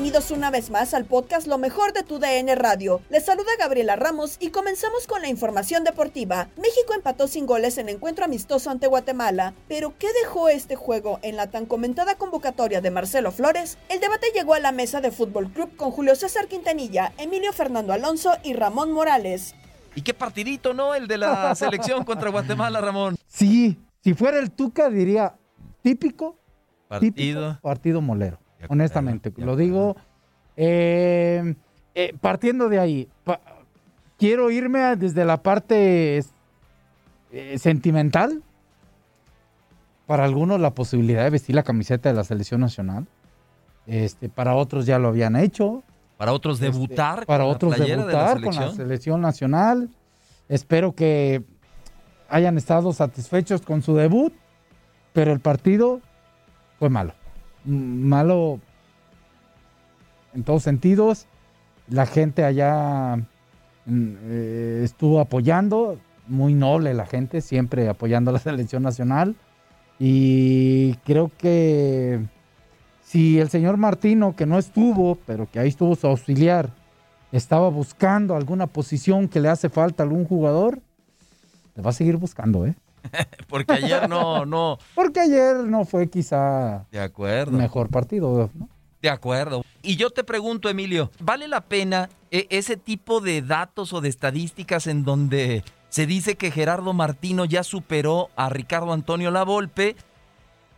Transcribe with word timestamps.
Bienvenidos 0.00 0.30
una 0.30 0.52
vez 0.52 0.70
más 0.70 0.94
al 0.94 1.06
podcast 1.06 1.48
Lo 1.48 1.58
mejor 1.58 1.92
de 1.92 2.04
tu 2.04 2.20
DN 2.20 2.54
Radio. 2.54 3.00
Les 3.10 3.24
saluda 3.24 3.50
Gabriela 3.58 3.96
Ramos 3.96 4.36
y 4.38 4.50
comenzamos 4.50 5.08
con 5.08 5.22
la 5.22 5.28
información 5.28 5.82
deportiva. 5.82 6.50
México 6.56 6.94
empató 6.94 7.26
sin 7.26 7.46
goles 7.46 7.78
en 7.78 7.88
encuentro 7.88 8.24
amistoso 8.24 8.70
ante 8.70 8.86
Guatemala, 8.86 9.54
pero 9.66 9.94
¿qué 9.98 10.06
dejó 10.22 10.50
este 10.50 10.76
juego 10.76 11.18
en 11.22 11.34
la 11.34 11.50
tan 11.50 11.66
comentada 11.66 12.14
convocatoria 12.14 12.80
de 12.80 12.92
Marcelo 12.92 13.32
Flores? 13.32 13.76
El 13.88 13.98
debate 13.98 14.28
llegó 14.32 14.54
a 14.54 14.60
la 14.60 14.70
mesa 14.70 15.00
de 15.00 15.10
Fútbol 15.10 15.50
Club 15.50 15.74
con 15.74 15.90
Julio 15.90 16.14
César 16.14 16.46
Quintanilla, 16.46 17.12
Emilio 17.18 17.52
Fernando 17.52 17.92
Alonso 17.92 18.30
y 18.44 18.52
Ramón 18.52 18.92
Morales. 18.92 19.56
Y 19.96 20.02
qué 20.02 20.14
partidito, 20.14 20.74
¿no? 20.74 20.94
El 20.94 21.08
de 21.08 21.18
la 21.18 21.52
selección 21.56 22.04
contra 22.04 22.30
Guatemala, 22.30 22.80
Ramón. 22.80 23.16
Sí, 23.26 23.76
si 24.04 24.14
fuera 24.14 24.38
el 24.38 24.52
Tuca 24.52 24.90
diría 24.90 25.34
típico, 25.82 26.38
Partido. 26.86 27.12
típico 27.14 27.58
partido 27.62 28.00
molero. 28.00 28.38
Honestamente, 28.68 29.32
lo 29.36 29.56
digo. 29.56 29.96
eh, 30.56 31.54
eh, 31.94 32.14
partiendo 32.20 32.68
de 32.68 32.78
ahí, 32.80 33.08
pa- 33.24 33.40
quiero 34.18 34.50
irme 34.50 34.80
a- 34.80 34.96
desde 34.96 35.24
la 35.24 35.42
parte 35.42 36.22
eh, 37.30 37.58
sentimental. 37.58 38.42
Para 40.06 40.24
algunos 40.24 40.58
la 40.58 40.74
posibilidad 40.74 41.22
de 41.24 41.30
vestir 41.30 41.54
la 41.54 41.62
camiseta 41.62 42.08
de 42.08 42.14
la 42.14 42.24
selección 42.24 42.60
nacional. 42.60 43.06
Este, 43.86 44.28
para 44.28 44.54
otros 44.54 44.86
ya 44.86 44.98
lo 44.98 45.08
habían 45.08 45.36
hecho. 45.36 45.82
Para 46.16 46.32
otros 46.32 46.60
Este, 46.60 46.72
debutar. 46.72 47.26
para 47.26 47.44
con 47.44 47.48
la 47.50 47.54
otros 47.54 47.74
playera 47.76 48.06
de 48.06 48.12
la 48.12 48.18
debutar 48.18 48.42
con 48.42 48.54
la 48.56 48.72
selección 48.72 49.20
nacional. 49.20 49.90
Espero 50.48 50.94
que 50.94 51.42
hayan 52.30 52.56
estado 52.58 52.92
satisfechos 52.92 53.60
con 53.62 53.82
su 53.82 53.94
debut, 53.94 54.32
pero 55.12 55.32
el 55.32 55.40
partido 55.40 56.00
fue 56.78 56.88
malo. 56.88 57.12
Malo 57.68 58.60
en 60.34 60.42
todos 60.42 60.62
sentidos. 60.62 61.26
La 61.88 62.06
gente 62.06 62.44
allá 62.44 63.16
mm, 63.86 64.14
eh, 64.22 64.80
estuvo 64.84 65.20
apoyando, 65.20 65.98
muy 66.26 66.54
noble 66.54 66.94
la 66.94 67.06
gente, 67.06 67.40
siempre 67.40 67.88
apoyando 67.88 68.30
a 68.30 68.32
la 68.34 68.40
selección 68.40 68.82
nacional. 68.82 69.36
Y 69.98 70.94
creo 71.04 71.30
que 71.36 72.20
si 73.02 73.38
el 73.38 73.48
señor 73.48 73.76
Martino, 73.76 74.36
que 74.36 74.46
no 74.46 74.58
estuvo, 74.58 75.16
pero 75.26 75.50
que 75.50 75.58
ahí 75.58 75.68
estuvo 75.68 75.96
su 75.96 76.06
auxiliar, 76.06 76.70
estaba 77.32 77.68
buscando 77.68 78.36
alguna 78.36 78.66
posición 78.66 79.28
que 79.28 79.40
le 79.40 79.48
hace 79.48 79.68
falta 79.68 80.02
a 80.02 80.06
algún 80.06 80.24
jugador, 80.24 80.80
le 81.74 81.82
va 81.82 81.90
a 81.90 81.94
seguir 81.94 82.16
buscando, 82.16 82.66
¿eh? 82.66 82.74
Porque 83.48 83.72
ayer 83.74 84.08
no, 84.08 84.44
no. 84.46 84.78
Porque 84.94 85.20
ayer 85.20 85.56
no 85.56 85.84
fue 85.84 86.08
quizá 86.08 86.86
De 86.90 87.00
acuerdo. 87.00 87.52
mejor 87.56 87.88
partido, 87.90 88.50
¿no? 88.54 88.68
De 89.00 89.10
acuerdo. 89.10 89.64
Y 89.82 89.96
yo 89.96 90.10
te 90.10 90.24
pregunto, 90.24 90.68
Emilio, 90.68 91.10
¿vale 91.20 91.46
la 91.46 91.60
pena 91.60 92.08
eh, 92.30 92.46
ese 92.50 92.76
tipo 92.76 93.20
de 93.20 93.42
datos 93.42 93.92
o 93.92 94.00
de 94.00 94.08
estadísticas 94.08 94.86
en 94.86 95.04
donde 95.04 95.62
se 95.88 96.06
dice 96.06 96.36
que 96.36 96.50
Gerardo 96.50 96.92
Martino 96.92 97.44
ya 97.44 97.62
superó 97.62 98.28
a 98.36 98.48
Ricardo 98.48 98.92
Antonio 98.92 99.30
Lavolpe 99.30 99.96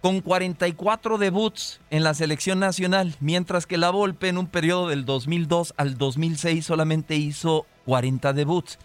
con 0.01 0.21
44 0.21 1.19
debuts 1.19 1.81
en 1.91 2.05
la 2.05 2.15
selección 2.15 2.59
nacional, 2.59 3.15
mientras 3.21 3.67
que 3.67 3.77
Lavolpe 3.77 4.29
en 4.29 4.39
un 4.39 4.47
periodo 4.47 4.89
del 4.89 5.05
2002 5.05 5.75
al 5.77 5.99
2006 5.99 6.65
solamente 6.65 7.17
hizo 7.17 7.67
40 7.87 8.33
debuts? 8.33 8.79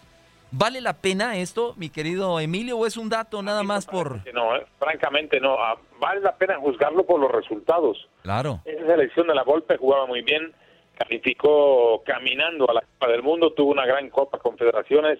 ¿Vale 0.50 0.80
la 0.80 0.94
pena 0.94 1.36
esto, 1.36 1.74
mi 1.76 1.90
querido 1.90 2.40
Emilio, 2.40 2.78
o 2.78 2.86
es 2.86 2.96
un 2.96 3.08
dato 3.08 3.42
nada 3.42 3.62
más 3.62 3.86
por... 3.86 4.20
No, 4.32 4.56
eh, 4.56 4.64
francamente 4.78 5.40
no. 5.40 5.54
Ah, 5.58 5.76
Vale 5.98 6.20
la 6.20 6.36
pena 6.36 6.58
juzgarlo 6.58 7.04
por 7.06 7.20
los 7.20 7.30
resultados. 7.30 8.08
Claro. 8.22 8.60
Esa 8.64 8.86
selección 8.86 9.26
de 9.26 9.34
la 9.34 9.44
Volpe 9.44 9.76
jugaba 9.76 10.06
muy 10.06 10.22
bien, 10.22 10.52
calificó 10.98 12.02
caminando 12.04 12.68
a 12.70 12.74
la 12.74 12.80
Copa 12.82 13.08
del 13.08 13.22
Mundo, 13.22 13.52
tuvo 13.52 13.72
una 13.72 13.86
gran 13.86 14.10
Copa 14.10 14.38
Confederaciones. 14.38 15.18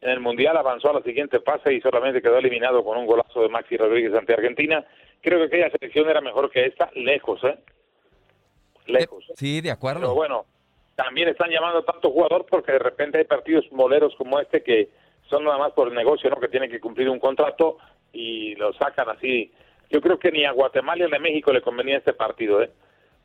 En 0.00 0.10
el 0.10 0.20
Mundial 0.20 0.56
avanzó 0.56 0.90
a 0.90 0.94
la 0.94 1.02
siguiente 1.02 1.40
fase 1.40 1.72
y 1.72 1.80
solamente 1.80 2.22
quedó 2.22 2.38
eliminado 2.38 2.84
con 2.84 2.98
un 2.98 3.06
golazo 3.06 3.42
de 3.42 3.48
Maxi 3.48 3.76
Rodríguez 3.76 4.14
ante 4.14 4.34
Argentina. 4.34 4.84
Creo 5.20 5.38
que 5.38 5.46
aquella 5.46 5.70
selección 5.70 6.08
era 6.08 6.20
mejor 6.20 6.50
que 6.50 6.66
esta, 6.66 6.90
lejos, 6.94 7.42
¿eh? 7.44 7.58
Lejos. 8.86 9.24
Sí, 9.36 9.62
de 9.62 9.70
acuerdo. 9.70 10.00
Pero 10.00 10.14
bueno, 10.14 10.46
también 10.94 11.28
están 11.28 11.50
llamando 11.50 11.82
tanto 11.82 12.10
jugador 12.10 12.46
porque 12.48 12.72
de 12.72 12.78
repente 12.78 13.18
hay 13.18 13.24
partidos 13.24 13.70
moleros 13.72 14.14
como 14.16 14.38
este 14.38 14.62
que 14.62 14.88
son 15.28 15.44
nada 15.44 15.58
más 15.58 15.72
por 15.72 15.88
el 15.88 15.94
negocio, 15.94 16.30
¿no? 16.30 16.40
Que 16.40 16.48
tienen 16.48 16.70
que 16.70 16.80
cumplir 16.80 17.08
un 17.08 17.18
contrato 17.18 17.78
y 18.12 18.54
lo 18.56 18.72
sacan 18.74 19.08
así. 19.08 19.52
Yo 19.90 20.00
creo 20.00 20.18
que 20.18 20.30
ni 20.30 20.44
a 20.44 20.52
Guatemala 20.52 21.06
ni 21.08 21.16
a 21.16 21.20
México 21.20 21.52
le 21.52 21.62
convenía 21.62 21.98
este 21.98 22.12
partido, 22.12 22.62
¿eh? 22.62 22.70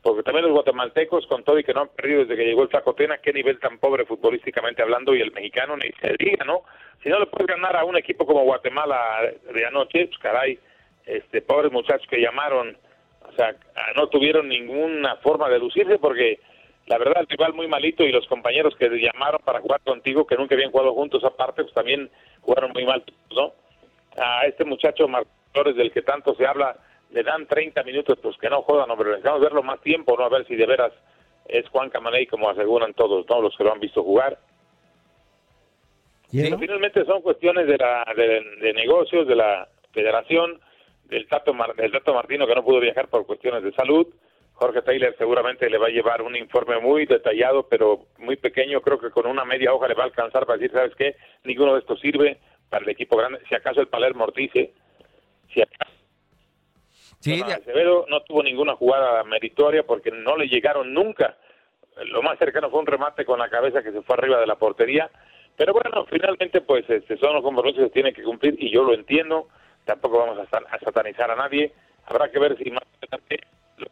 Porque 0.02 0.22
también 0.22 0.46
los 0.46 0.54
guatemaltecos, 0.54 1.26
con 1.26 1.44
todo 1.44 1.58
y 1.58 1.64
que 1.64 1.74
no 1.74 1.82
han 1.82 1.88
perdido 1.88 2.20
desde 2.20 2.36
que 2.36 2.46
llegó 2.46 2.62
el 2.62 2.70
Flaco 2.70 2.94
Tena, 2.94 3.18
qué 3.18 3.34
nivel 3.34 3.58
tan 3.60 3.78
pobre 3.78 4.06
futbolísticamente 4.06 4.80
hablando, 4.80 5.14
y 5.14 5.20
el 5.20 5.30
mexicano 5.30 5.76
ni 5.76 5.90
se 6.00 6.16
diga, 6.18 6.44
¿no? 6.46 6.62
Si 7.02 7.10
no 7.10 7.18
le 7.18 7.26
puedes 7.26 7.46
ganar 7.46 7.76
a 7.76 7.84
un 7.84 7.98
equipo 7.98 8.24
como 8.24 8.44
Guatemala 8.44 9.30
de 9.52 9.66
anoche, 9.66 10.06
pues 10.06 10.18
caray, 10.18 10.58
este 11.04 11.42
pobres 11.42 11.70
muchachos 11.70 12.06
que 12.08 12.20
llamaron, 12.20 12.78
o 13.28 13.32
sea, 13.32 13.54
no 13.94 14.08
tuvieron 14.08 14.48
ninguna 14.48 15.16
forma 15.16 15.50
de 15.50 15.58
lucirse 15.58 15.98
porque 15.98 16.40
la 16.90 16.98
verdad 16.98 17.20
el 17.20 17.28
rival 17.28 17.54
muy 17.54 17.68
malito 17.68 18.02
y 18.02 18.10
los 18.10 18.26
compañeros 18.26 18.74
que 18.76 18.88
llamaron 18.88 19.40
para 19.44 19.60
jugar 19.60 19.80
contigo, 19.82 20.26
que 20.26 20.34
nunca 20.34 20.56
habían 20.56 20.72
jugado 20.72 20.92
juntos 20.92 21.22
aparte, 21.22 21.62
pues 21.62 21.72
también 21.72 22.10
jugaron 22.40 22.72
muy 22.72 22.84
mal, 22.84 23.04
¿no? 23.30 23.52
A 24.20 24.44
este 24.46 24.64
muchacho 24.64 25.06
Martínez 25.06 25.76
del 25.76 25.92
que 25.92 26.02
tanto 26.02 26.34
se 26.34 26.44
habla, 26.44 26.76
le 27.12 27.22
dan 27.22 27.46
30 27.46 27.84
minutos, 27.84 28.18
pues 28.20 28.36
que 28.38 28.50
no 28.50 28.62
jodan, 28.62 28.88
pero 28.98 29.10
necesitamos 29.10 29.40
verlo 29.40 29.62
más 29.62 29.80
tiempo, 29.82 30.16
¿no? 30.18 30.24
A 30.24 30.28
ver 30.30 30.44
si 30.48 30.56
de 30.56 30.66
veras 30.66 30.92
es 31.46 31.68
Juan 31.68 31.90
Camaney, 31.90 32.26
como 32.26 32.50
aseguran 32.50 32.92
todos, 32.94 33.24
todos 33.24 33.44
los 33.44 33.56
que 33.56 33.62
lo 33.62 33.72
han 33.72 33.80
visto 33.80 34.02
jugar. 34.02 34.38
Sí, 36.28 36.42
finalmente 36.58 37.04
son 37.04 37.22
cuestiones 37.22 37.68
de, 37.68 37.78
la, 37.78 38.04
de, 38.16 38.72
negocios, 38.72 39.28
de 39.28 39.36
la 39.36 39.68
federación, 39.92 40.60
del 41.04 41.28
Tato, 41.28 41.52
del 41.76 41.92
Tato 41.92 42.14
Martino 42.14 42.48
que 42.48 42.54
no 42.56 42.64
pudo 42.64 42.80
viajar 42.80 43.06
por 43.06 43.26
cuestiones 43.26 43.62
de 43.62 43.72
salud. 43.72 44.08
Jorge 44.60 44.82
Taylor 44.82 45.14
seguramente 45.16 45.70
le 45.70 45.78
va 45.78 45.86
a 45.86 45.90
llevar 45.90 46.20
un 46.20 46.36
informe 46.36 46.78
muy 46.80 47.06
detallado, 47.06 47.66
pero 47.66 48.08
muy 48.18 48.36
pequeño. 48.36 48.82
Creo 48.82 48.98
que 48.98 49.10
con 49.10 49.26
una 49.26 49.42
media 49.42 49.72
hoja 49.72 49.88
le 49.88 49.94
va 49.94 50.02
a 50.02 50.06
alcanzar 50.06 50.44
para 50.44 50.58
decir, 50.58 50.76
¿sabes 50.76 50.94
qué? 50.96 51.16
Ninguno 51.44 51.72
de 51.72 51.80
estos 51.80 51.98
sirve 51.98 52.38
para 52.68 52.84
el 52.84 52.90
equipo 52.90 53.16
grande. 53.16 53.40
Si 53.48 53.54
acaso 53.54 53.80
el 53.80 53.88
Palermo 53.88 54.24
Ortiz, 54.24 54.52
si 54.52 55.62
acaso 55.62 55.94
Sí, 57.20 57.40
Acevedo 57.42 58.04
no 58.08 58.20
tuvo 58.22 58.42
ninguna 58.42 58.76
jugada 58.76 59.24
meritoria 59.24 59.82
porque 59.82 60.10
no 60.10 60.36
le 60.36 60.46
llegaron 60.46 60.92
nunca. 60.92 61.38
Lo 62.04 62.22
más 62.22 62.38
cercano 62.38 62.70
fue 62.70 62.80
un 62.80 62.86
remate 62.86 63.24
con 63.24 63.38
la 63.38 63.48
cabeza 63.48 63.82
que 63.82 63.92
se 63.92 64.02
fue 64.02 64.16
arriba 64.16 64.40
de 64.40 64.46
la 64.46 64.56
portería. 64.56 65.10
Pero 65.56 65.72
bueno, 65.72 66.04
finalmente 66.04 66.60
pues 66.60 66.88
este, 66.88 67.16
son 67.16 67.34
los 67.34 67.42
compromisos 67.42 67.84
que 67.84 67.90
tienen 67.90 68.14
que 68.14 68.22
cumplir 68.22 68.56
y 68.58 68.70
yo 68.70 68.82
lo 68.82 68.92
entiendo. 68.92 69.48
Tampoco 69.86 70.18
vamos 70.18 70.38
a, 70.38 70.78
satanizar 70.78 71.30
a 71.30 71.36
nadie. 71.36 71.72
Habrá 72.06 72.30
que 72.30 72.38
ver 72.38 72.58
si 72.58 72.70
más 72.70 72.84
lo 73.10 73.18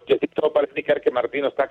que 0.07 0.19
sí 0.19 0.27
todo 0.29 0.53
parece 0.53 0.73
indicar 0.73 1.01
que 1.01 1.11
Martino 1.11 1.49
está 1.49 1.69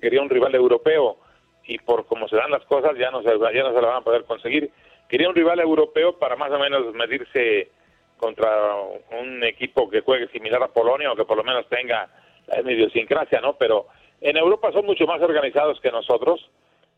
quería 0.00 0.22
un 0.22 0.30
rival 0.30 0.54
europeo 0.54 1.18
y 1.64 1.78
por 1.78 2.06
cómo 2.06 2.28
se 2.28 2.36
dan 2.36 2.50
las 2.50 2.64
cosas 2.64 2.96
ya 2.96 3.10
no 3.10 3.22
se, 3.22 3.28
ya 3.28 3.62
no 3.62 3.74
se 3.74 3.80
lo 3.80 3.88
van 3.88 3.96
a 3.96 4.04
poder 4.04 4.24
conseguir. 4.24 4.70
Quería 5.08 5.28
un 5.28 5.34
rival 5.34 5.60
europeo 5.60 6.18
para 6.18 6.36
más 6.36 6.50
o 6.52 6.58
menos 6.58 6.94
medirse 6.94 7.70
contra 8.18 8.74
un 9.20 9.44
equipo 9.44 9.88
que 9.90 10.00
juegue 10.00 10.28
similar 10.28 10.62
a 10.62 10.68
Polonia 10.68 11.12
o 11.12 11.16
que 11.16 11.24
por 11.24 11.36
lo 11.36 11.44
menos 11.44 11.68
tenga 11.68 12.08
la 12.46 12.72
idiosincrasia, 12.72 13.40
¿no? 13.40 13.54
Pero 13.54 13.86
en 14.20 14.36
Europa 14.36 14.72
son 14.72 14.86
mucho 14.86 15.06
más 15.06 15.20
organizados 15.20 15.80
que 15.80 15.90
nosotros 15.90 16.48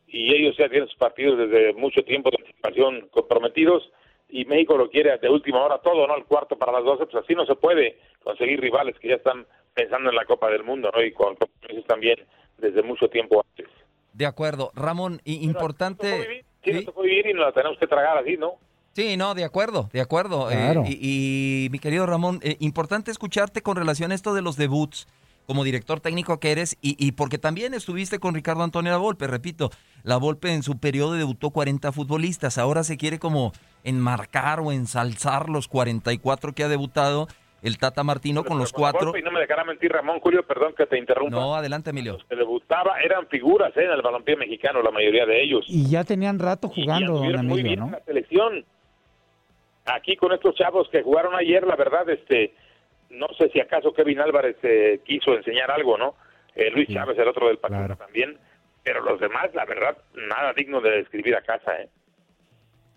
y 0.06 0.34
ellos 0.34 0.56
ya 0.56 0.68
tienen 0.68 0.88
sus 0.88 0.98
partidos 0.98 1.38
desde 1.38 1.72
mucho 1.74 2.02
tiempo 2.02 2.30
de 2.30 2.38
anticipación 2.38 3.08
comprometidos 3.10 3.90
y 4.28 4.44
México 4.44 4.76
lo 4.76 4.90
quiere 4.90 5.16
de 5.18 5.28
última 5.28 5.64
hora 5.64 5.78
todo, 5.78 6.06
¿no? 6.06 6.16
El 6.16 6.24
cuarto 6.24 6.56
para 6.56 6.72
las 6.72 6.84
12, 6.84 7.06
pues 7.06 7.24
así 7.24 7.34
no 7.34 7.46
se 7.46 7.54
puede 7.54 7.98
conseguir 8.22 8.60
rivales 8.60 8.98
que 8.98 9.08
ya 9.08 9.14
están 9.14 9.46
pensando 9.74 10.10
en 10.10 10.16
la 10.16 10.24
Copa 10.24 10.50
del 10.50 10.64
Mundo, 10.64 10.90
¿no? 10.94 11.02
Y 11.02 11.12
con 11.12 11.36
compromisos 11.36 11.86
también 11.86 12.18
desde 12.58 12.82
mucho 12.82 13.08
tiempo 13.08 13.44
antes. 13.48 13.72
De 14.12 14.26
acuerdo. 14.26 14.72
Ramón, 14.74 15.20
importante... 15.24 16.44
Sí, 16.64 16.72
¿Sí? 16.72 16.84
tocó 16.84 17.02
vivir 17.02 17.26
y 17.28 17.34
nos 17.34 17.46
la 17.46 17.52
tenemos 17.52 17.78
que 17.78 17.86
tragar 17.86 18.18
así, 18.18 18.36
¿no? 18.36 18.54
Sí, 18.92 19.16
no, 19.16 19.34
de 19.34 19.44
acuerdo, 19.44 19.88
de 19.92 20.00
acuerdo. 20.00 20.50
Eh, 20.50 20.74
y, 20.88 21.68
mi 21.70 21.78
querido 21.78 22.04
Ramón, 22.04 22.40
eh, 22.42 22.56
importante 22.58 23.12
escucharte 23.12 23.62
con 23.62 23.76
relación 23.76 24.10
a 24.10 24.14
esto 24.16 24.34
de 24.34 24.42
los 24.42 24.56
debuts 24.56 25.06
como 25.48 25.64
director 25.64 25.98
técnico 25.98 26.38
que 26.40 26.52
eres 26.52 26.76
y, 26.82 27.12
porque 27.12 27.38
también 27.38 27.72
estuviste 27.72 28.18
con 28.18 28.34
Ricardo 28.34 28.64
Antonio 28.64 28.92
La 28.92 28.98
Volpe, 28.98 29.26
repito, 29.26 29.70
La 30.02 30.18
Volpe 30.18 30.52
en 30.52 30.62
su 30.62 30.78
periodo 30.78 31.14
debutó 31.14 31.48
40 31.50 31.90
futbolistas, 31.90 32.58
ahora 32.58 32.84
se 32.84 32.98
quiere 32.98 33.18
como 33.18 33.52
enmarcar 33.82 34.60
o 34.60 34.72
ensalzar 34.72 35.48
los 35.48 35.66
44 35.66 36.52
que 36.52 36.64
ha 36.64 36.68
debutado 36.68 37.28
el 37.62 37.78
Tata 37.78 38.04
Martino 38.04 38.44
con 38.44 38.58
los 38.58 38.74
cuatro. 38.74 39.16
Y 39.16 39.22
no 39.22 39.30
me 39.30 39.40
dejará 39.40 39.64
mentir 39.64 39.90
Ramón 39.90 40.20
Julio, 40.20 40.42
perdón 40.46 40.74
que 40.76 40.84
te 40.84 40.98
interrumpa. 40.98 41.34
No, 41.34 41.54
adelante 41.54 41.90
Emilio. 41.90 42.12
Los 42.12 42.24
que 42.24 42.36
debutaba 42.36 43.00
eran 43.00 43.26
figuras 43.28 43.74
¿eh? 43.78 43.84
en 43.84 43.92
el 43.92 44.02
balompié 44.02 44.36
mexicano, 44.36 44.82
la 44.82 44.90
mayoría 44.90 45.24
de 45.24 45.42
ellos. 45.42 45.64
Y 45.66 45.88
ya 45.88 46.04
tenían 46.04 46.38
rato 46.38 46.68
jugando, 46.68 47.14
don 47.14 47.24
Emilio, 47.24 47.42
muy 47.42 47.62
bien 47.62 47.80
¿no? 47.80 47.90
la 47.90 48.04
selección 48.04 48.66
aquí 49.86 50.14
con 50.16 50.32
estos 50.32 50.54
chavos 50.56 50.90
que 50.90 51.02
jugaron 51.02 51.34
ayer, 51.34 51.66
la 51.66 51.74
verdad, 51.74 52.06
este, 52.10 52.52
no 53.10 53.26
sé 53.38 53.48
si 53.50 53.60
acaso 53.60 53.92
Kevin 53.92 54.20
Álvarez 54.20 54.56
eh, 54.62 55.00
quiso 55.04 55.34
enseñar 55.34 55.70
algo, 55.70 55.96
¿no? 55.96 56.14
Eh, 56.54 56.70
Luis 56.70 56.88
Chávez, 56.88 57.18
el 57.18 57.28
otro 57.28 57.48
del 57.48 57.58
partido 57.58 57.96
también, 57.96 58.38
pero 58.82 59.02
los 59.02 59.20
demás, 59.20 59.54
la 59.54 59.64
verdad, 59.64 59.96
nada 60.14 60.52
digno 60.54 60.80
de 60.80 60.90
describir 60.90 61.36
a 61.36 61.42
casa, 61.42 61.72
¿eh? 61.80 61.88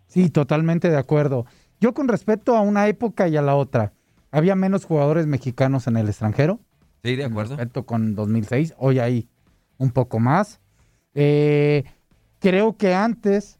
Sí, 0.07 0.29
totalmente 0.29 0.89
de 0.89 0.97
acuerdo. 0.97 1.45
Yo 1.79 1.93
con 1.93 2.07
respecto 2.07 2.55
a 2.55 2.61
una 2.61 2.87
época 2.87 3.27
y 3.27 3.37
a 3.37 3.41
la 3.41 3.55
otra, 3.55 3.93
había 4.31 4.55
menos 4.55 4.85
jugadores 4.85 5.27
mexicanos 5.27 5.87
en 5.87 5.97
el 5.97 6.07
extranjero. 6.07 6.59
Sí, 7.03 7.15
de 7.15 7.25
acuerdo. 7.25 7.55
Respecto 7.55 7.85
con 7.85 8.15
2006, 8.15 8.75
hoy 8.77 8.99
hay 8.99 9.27
un 9.77 9.91
poco 9.91 10.19
más. 10.19 10.61
Eh, 11.13 11.83
creo 12.39 12.77
que 12.77 12.93
antes 12.93 13.59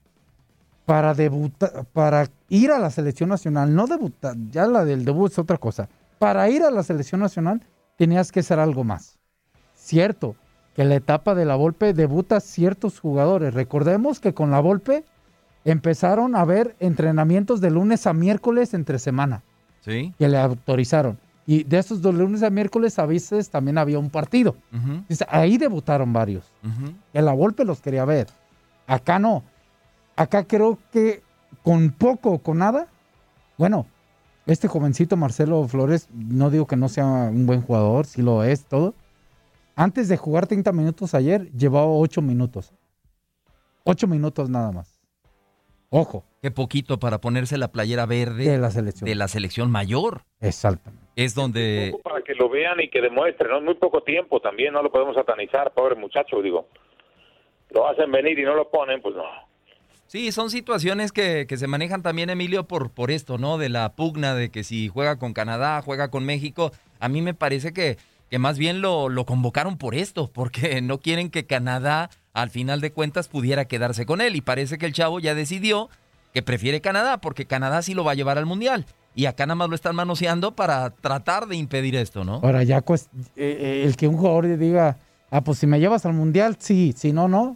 para 0.85 1.13
debutar, 1.13 1.85
para 1.93 2.27
ir 2.49 2.71
a 2.71 2.79
la 2.79 2.89
selección 2.89 3.29
nacional, 3.29 3.73
no 3.73 3.87
debutar, 3.87 4.35
ya 4.49 4.67
la 4.67 4.83
del 4.83 5.05
debut 5.05 5.31
es 5.31 5.39
otra 5.39 5.57
cosa. 5.57 5.89
Para 6.21 6.47
ir 6.51 6.61
a 6.61 6.69
la 6.69 6.83
selección 6.83 7.19
nacional 7.19 7.63
tenías 7.97 8.31
que 8.31 8.43
ser 8.43 8.59
algo 8.59 8.83
más. 8.83 9.17
Cierto 9.73 10.35
que 10.75 10.83
la 10.83 10.93
etapa 10.93 11.33
de 11.33 11.45
la 11.45 11.55
Volpe 11.55 11.95
debuta 11.95 12.39
ciertos 12.41 12.99
jugadores. 12.99 13.55
Recordemos 13.55 14.19
que 14.19 14.31
con 14.31 14.51
la 14.51 14.59
Volpe 14.59 15.03
empezaron 15.65 16.35
a 16.35 16.41
haber 16.41 16.75
entrenamientos 16.79 17.59
de 17.59 17.71
lunes 17.71 18.05
a 18.05 18.13
miércoles 18.13 18.75
entre 18.75 18.99
semana. 18.99 19.41
Sí. 19.79 20.13
Que 20.19 20.29
le 20.29 20.37
autorizaron. 20.37 21.17
Y 21.47 21.63
de 21.63 21.79
esos 21.79 22.03
dos 22.03 22.13
lunes 22.13 22.43
a 22.43 22.51
miércoles 22.51 22.99
a 22.99 23.07
veces 23.07 23.49
también 23.49 23.79
había 23.79 23.97
un 23.97 24.11
partido. 24.11 24.55
Ahí 25.27 25.57
debutaron 25.57 26.13
varios. 26.13 26.45
En 27.13 27.25
la 27.25 27.33
Volpe 27.33 27.65
los 27.65 27.81
quería 27.81 28.05
ver. 28.05 28.27
Acá 28.85 29.17
no. 29.17 29.41
Acá 30.15 30.43
creo 30.43 30.77
que 30.91 31.23
con 31.63 31.89
poco 31.89 32.29
o 32.29 32.37
con 32.37 32.59
nada, 32.59 32.85
bueno, 33.57 33.87
este 34.51 34.67
jovencito 34.67 35.17
Marcelo 35.17 35.67
Flores, 35.67 36.09
no 36.13 36.49
digo 36.49 36.67
que 36.67 36.75
no 36.75 36.89
sea 36.89 37.05
un 37.05 37.45
buen 37.45 37.61
jugador, 37.61 38.05
sí 38.05 38.21
lo 38.21 38.43
es 38.43 38.65
todo. 38.65 38.93
Antes 39.75 40.09
de 40.09 40.17
jugar 40.17 40.47
30 40.47 40.71
minutos 40.71 41.13
ayer, 41.15 41.51
llevaba 41.51 41.87
8 41.87 42.21
minutos. 42.21 42.73
8 43.83 44.07
minutos 44.07 44.49
nada 44.49 44.71
más. 44.71 44.99
Ojo. 45.89 46.23
Qué 46.41 46.49
poquito 46.49 46.99
para 46.99 47.21
ponerse 47.21 47.57
la 47.57 47.71
playera 47.71 48.07
verde 48.07 48.49
de 48.49 48.57
la 48.57 48.71
selección, 48.71 49.07
de 49.07 49.15
la 49.15 49.27
selección 49.27 49.69
mayor. 49.69 50.21
Exactamente. 50.39 51.05
Es 51.15 51.35
donde... 51.35 51.95
Para 52.03 52.23
que 52.23 52.33
lo 52.33 52.49
vean 52.49 52.79
y 52.79 52.89
que 52.89 52.99
demuestren, 52.99 53.51
¿no? 53.51 53.61
Muy 53.61 53.75
poco 53.75 54.01
tiempo 54.01 54.39
también, 54.39 54.73
no 54.73 54.81
lo 54.81 54.91
podemos 54.91 55.15
satanizar, 55.15 55.71
pobre 55.73 55.95
muchacho, 55.95 56.41
digo. 56.41 56.67
Lo 57.69 57.87
hacen 57.87 58.11
venir 58.11 58.39
y 58.39 58.43
no 58.43 58.55
lo 58.55 58.71
ponen, 58.71 59.01
pues 59.01 59.15
no. 59.15 59.23
Sí, 60.11 60.33
son 60.33 60.49
situaciones 60.49 61.13
que, 61.13 61.45
que, 61.47 61.55
se 61.55 61.67
manejan 61.67 62.01
también, 62.01 62.29
Emilio, 62.29 62.67
por, 62.67 62.89
por 62.89 63.11
esto, 63.11 63.37
¿no? 63.37 63.57
De 63.57 63.69
la 63.69 63.93
pugna 63.93 64.35
de 64.35 64.49
que 64.51 64.65
si 64.65 64.89
juega 64.89 65.15
con 65.15 65.31
Canadá, 65.31 65.81
juega 65.81 66.11
con 66.11 66.25
México. 66.25 66.73
A 66.99 67.07
mí 67.07 67.21
me 67.21 67.33
parece 67.33 67.71
que, 67.71 67.97
que 68.29 68.37
más 68.37 68.57
bien 68.57 68.81
lo, 68.81 69.07
lo 69.07 69.25
convocaron 69.25 69.77
por 69.77 69.95
esto, 69.95 70.29
porque 70.33 70.81
no 70.81 70.99
quieren 70.99 71.29
que 71.29 71.45
Canadá, 71.45 72.09
al 72.33 72.49
final 72.49 72.81
de 72.81 72.91
cuentas, 72.91 73.29
pudiera 73.29 73.69
quedarse 73.69 74.05
con 74.05 74.19
él. 74.19 74.35
Y 74.35 74.41
parece 74.41 74.77
que 74.77 74.85
el 74.85 74.91
chavo 74.91 75.21
ya 75.21 75.33
decidió 75.33 75.89
que 76.33 76.41
prefiere 76.41 76.81
Canadá, 76.81 77.21
porque 77.21 77.45
Canadá 77.45 77.81
sí 77.81 77.93
lo 77.93 78.03
va 78.03 78.11
a 78.11 78.15
llevar 78.15 78.37
al 78.37 78.45
Mundial. 78.45 78.87
Y 79.15 79.27
acá 79.27 79.45
nada 79.45 79.55
más 79.55 79.69
lo 79.69 79.75
están 79.75 79.95
manoseando 79.95 80.57
para 80.57 80.89
tratar 80.89 81.47
de 81.47 81.55
impedir 81.55 81.95
esto, 81.95 82.25
¿no? 82.25 82.41
Ahora 82.43 82.63
ya, 82.63 82.81
pues, 82.81 83.07
el 83.37 83.95
que 83.95 84.09
un 84.09 84.17
jugador 84.17 84.57
diga, 84.57 84.97
ah, 85.29 85.39
pues 85.39 85.59
si 85.59 85.67
me 85.67 85.79
llevas 85.79 86.05
al 86.05 86.11
Mundial, 86.11 86.57
sí, 86.59 86.93
si 86.97 87.13
no, 87.13 87.29
no 87.29 87.55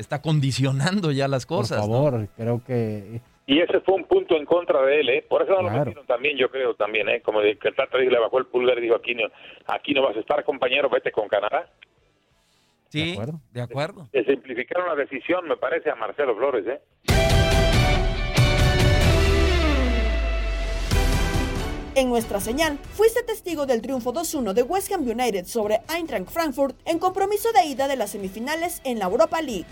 está 0.00 0.20
condicionando 0.22 1.12
ya 1.12 1.28
las 1.28 1.46
cosas. 1.46 1.86
Por 1.86 1.90
favor, 1.90 2.28
creo 2.36 2.62
que... 2.64 3.20
Y 3.46 3.60
ese 3.60 3.80
fue 3.80 3.94
un 3.96 4.04
punto 4.04 4.36
en 4.36 4.44
contra 4.44 4.80
de 4.82 5.00
él, 5.00 5.08
¿eh? 5.08 5.24
Por 5.28 5.42
eso 5.42 5.52
no 5.52 5.62
lo 5.62 5.70
metieron 5.70 6.06
también, 6.06 6.36
yo 6.36 6.50
creo 6.50 6.74
también, 6.74 7.08
¿eh? 7.08 7.20
Como 7.20 7.40
que 7.40 7.50
el 7.50 7.74
Tata 7.74 7.98
le 7.98 8.18
bajó 8.18 8.38
el 8.38 8.46
pulgar 8.46 8.78
y 8.78 8.82
dijo, 8.82 8.94
aquí 8.94 9.14
no, 9.14 9.24
aquí 9.66 9.92
no 9.92 10.02
vas 10.02 10.16
a 10.16 10.20
estar, 10.20 10.44
compañero, 10.44 10.88
vete 10.88 11.10
con 11.10 11.26
Canadá. 11.26 11.68
Sí, 12.90 13.18
de 13.52 13.60
acuerdo. 13.60 14.08
De, 14.12 14.24
simplificaron 14.24 14.88
la 14.88 14.94
decisión, 14.94 15.48
me 15.48 15.56
parece, 15.56 15.90
a 15.90 15.96
Marcelo 15.96 16.36
Flores, 16.36 16.66
¿eh? 16.66 16.80
En 21.96 22.08
nuestra 22.08 22.38
señal, 22.38 22.78
fuiste 22.94 23.24
testigo 23.24 23.66
del 23.66 23.82
triunfo 23.82 24.12
2-1 24.12 24.52
de 24.52 24.62
West 24.62 24.92
Ham 24.92 25.02
United 25.02 25.46
sobre 25.46 25.80
Eintracht 25.92 26.30
Frankfurt 26.30 26.76
en 26.84 27.00
compromiso 27.00 27.50
de 27.52 27.64
ida 27.64 27.88
de 27.88 27.96
las 27.96 28.10
semifinales 28.10 28.80
en 28.84 29.00
la 29.00 29.06
Europa 29.06 29.42
League. 29.42 29.66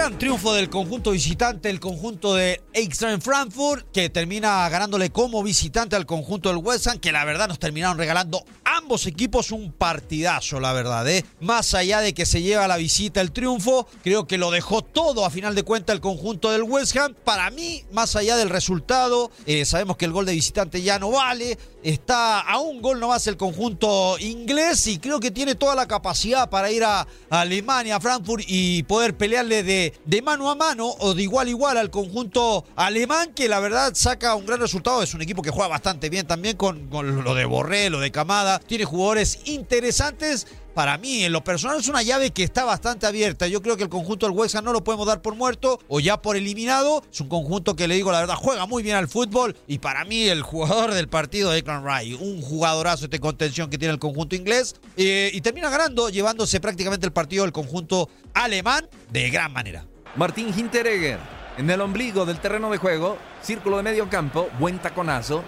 Gran 0.00 0.18
triunfo 0.18 0.54
del 0.54 0.70
conjunto 0.70 1.10
visitante, 1.10 1.68
el 1.68 1.78
conjunto 1.78 2.34
de 2.34 2.62
Eintracht 2.72 3.22
Frankfurt, 3.22 3.84
que 3.92 4.08
termina 4.08 4.66
ganándole 4.70 5.10
como 5.10 5.42
visitante 5.42 5.94
al 5.94 6.06
conjunto 6.06 6.48
del 6.48 6.56
West 6.56 6.86
Ham, 6.86 6.98
que 7.00 7.12
la 7.12 7.26
verdad 7.26 7.48
nos 7.48 7.58
terminaron 7.58 7.98
regalando 7.98 8.42
ambos 8.64 9.06
equipos 9.06 9.52
un 9.52 9.72
partidazo, 9.72 10.58
la 10.58 10.72
verdad. 10.72 11.06
¿eh? 11.06 11.26
Más 11.40 11.74
allá 11.74 12.00
de 12.00 12.14
que 12.14 12.24
se 12.24 12.40
lleva 12.40 12.66
la 12.66 12.78
visita 12.78 13.20
el 13.20 13.30
triunfo, 13.30 13.86
creo 14.02 14.26
que 14.26 14.38
lo 14.38 14.50
dejó 14.50 14.80
todo 14.80 15.26
a 15.26 15.30
final 15.30 15.54
de 15.54 15.64
cuentas 15.64 15.92
el 15.92 16.00
conjunto 16.00 16.50
del 16.50 16.62
West 16.62 16.96
Ham. 16.96 17.14
Para 17.22 17.50
mí, 17.50 17.84
más 17.92 18.16
allá 18.16 18.38
del 18.38 18.48
resultado, 18.48 19.30
eh, 19.44 19.66
sabemos 19.66 19.98
que 19.98 20.06
el 20.06 20.12
gol 20.12 20.24
de 20.24 20.32
visitante 20.32 20.80
ya 20.80 20.98
no 20.98 21.10
vale. 21.10 21.58
Está 21.82 22.40
a 22.40 22.60
un 22.60 22.82
gol 22.82 23.00
nomás 23.00 23.26
el 23.26 23.38
conjunto 23.38 24.18
inglés 24.18 24.86
y 24.86 24.98
creo 24.98 25.18
que 25.18 25.30
tiene 25.30 25.54
toda 25.54 25.74
la 25.74 25.88
capacidad 25.88 26.50
para 26.50 26.70
ir 26.70 26.84
a, 26.84 27.06
Alemania, 27.30 27.96
a 27.96 28.00
Frankfurt 28.00 28.44
y 28.46 28.82
poder 28.82 29.16
pelearle 29.16 29.62
de 29.62 29.94
de, 30.04 30.22
mano 30.22 30.50
a 30.50 30.54
mano 30.54 30.94
o 30.98 31.14
de 31.14 31.22
igual 31.22 31.46
a 31.46 31.50
igual 31.50 31.78
al 31.78 31.90
conjunto 31.90 32.64
alemán, 32.76 33.32
que 33.34 33.48
la 33.48 33.60
verdad 33.60 33.92
saca 33.94 34.34
un 34.34 34.46
gran 34.46 34.60
resultado. 34.60 35.02
Es 35.02 35.14
un 35.14 35.22
equipo 35.22 35.42
que 35.42 35.50
juega 35.50 35.68
bastante 35.68 36.10
bien 36.10 36.26
también 36.26 36.56
con, 36.56 36.88
con 36.88 37.24
lo 37.24 37.34
de 37.34 37.44
Borré, 37.44 37.90
lo 37.90 38.00
de 38.00 38.10
Camada. 38.10 38.58
Tiene 38.58 38.84
jugadores 38.84 39.40
interesantes 39.44 40.46
para 40.74 40.98
mí, 40.98 41.24
en 41.24 41.32
lo 41.32 41.42
personal, 41.42 41.78
es 41.78 41.88
una 41.88 42.02
llave 42.02 42.30
que 42.30 42.42
está 42.42 42.64
bastante 42.64 43.06
abierta. 43.06 43.46
Yo 43.46 43.62
creo 43.62 43.76
que 43.76 43.82
el 43.82 43.88
conjunto 43.88 44.26
del 44.26 44.36
West 44.36 44.54
Ham 44.54 44.64
no 44.64 44.72
lo 44.72 44.84
podemos 44.84 45.06
dar 45.06 45.22
por 45.22 45.34
muerto 45.34 45.78
o 45.88 46.00
ya 46.00 46.22
por 46.22 46.36
eliminado. 46.36 47.02
Es 47.12 47.20
un 47.20 47.28
conjunto 47.28 47.76
que 47.76 47.88
le 47.88 47.94
digo 47.94 48.12
la 48.12 48.20
verdad, 48.20 48.36
juega 48.36 48.66
muy 48.66 48.82
bien 48.82 48.96
al 48.96 49.08
fútbol. 49.08 49.56
Y 49.66 49.78
para 49.78 50.04
mí, 50.04 50.28
el 50.28 50.42
jugador 50.42 50.92
del 50.92 51.08
partido 51.08 51.50
Declan 51.50 51.84
Rice, 51.84 52.16
un 52.16 52.40
jugadorazo 52.40 53.08
de 53.08 53.20
contención 53.20 53.68
que 53.70 53.78
tiene 53.78 53.94
el 53.94 54.00
conjunto 54.00 54.36
inglés. 54.36 54.76
Eh, 54.96 55.30
y 55.32 55.40
termina 55.40 55.70
ganando, 55.70 56.08
llevándose 56.08 56.60
prácticamente 56.60 57.06
el 57.06 57.12
partido 57.12 57.44
del 57.44 57.52
conjunto 57.52 58.08
alemán 58.34 58.88
de 59.10 59.30
gran 59.30 59.52
manera. 59.52 59.86
Martín 60.16 60.52
Hinteregger 60.56 61.18
en 61.56 61.68
el 61.68 61.80
ombligo 61.80 62.24
del 62.24 62.38
terreno 62.38 62.70
de 62.70 62.78
juego, 62.78 63.18
círculo 63.42 63.76
de 63.76 63.82
medio 63.82 64.08
campo, 64.08 64.48
buen 64.58 64.78
taconazo, 64.78 65.44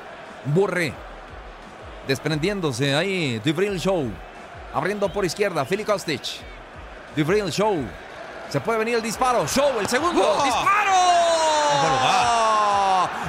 Borré. 0.46 0.92
Desprendiéndose 2.06 2.94
ahí, 2.94 3.40
Dubril 3.44 3.78
Show 3.78 4.10
Abriendo 4.74 5.12
por 5.12 5.24
izquierda, 5.24 5.64
Philly 5.64 5.84
Kostic. 5.84 6.22
Duvril 7.14 7.50
Show. 7.50 7.84
Se 8.48 8.60
puede 8.60 8.78
venir 8.78 8.96
el 8.96 9.02
disparo. 9.02 9.46
Show, 9.46 9.78
el 9.80 9.88
segundo. 9.88 10.42
¡Disparo! 10.44 10.92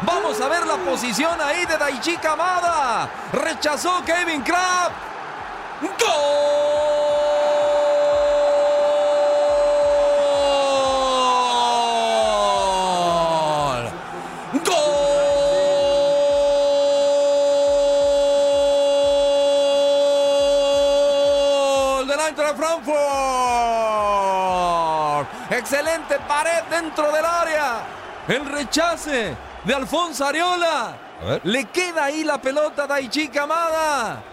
Vamos 0.03 0.39
a 0.41 0.47
ver 0.47 0.65
la 0.65 0.77
posición 0.77 1.39
ahí 1.41 1.65
de 1.65 1.77
Daichi 1.77 2.17
Kamada. 2.17 3.09
Rechazó 3.31 4.03
Kevin 4.05 4.41
Crab. 4.41 4.91
¡Gol! 5.81 6.92
Excelente 25.49 26.17
pared 26.27 26.63
dentro 26.69 27.11
del 27.11 27.25
área. 27.25 27.81
El 28.27 28.45
rechace 28.45 29.35
de 29.63 29.73
Alfonso 29.73 30.25
Ariola. 30.25 30.97
Le 31.43 31.65
queda 31.65 32.05
ahí 32.05 32.23
la 32.23 32.41
pelota 32.41 32.87
de 32.87 32.93
Aichi 32.93 33.27
Kamada. 33.27 34.23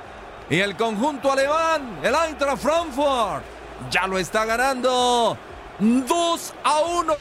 Y 0.48 0.58
el 0.58 0.76
conjunto 0.76 1.30
alemán, 1.30 2.00
el 2.02 2.14
Eintracht 2.14 2.62
Frankfurt, 2.62 3.44
ya 3.90 4.06
lo 4.06 4.18
está 4.18 4.44
ganando 4.44 5.36
2 5.78 6.54
a 6.64 6.80
1. 6.80 7.14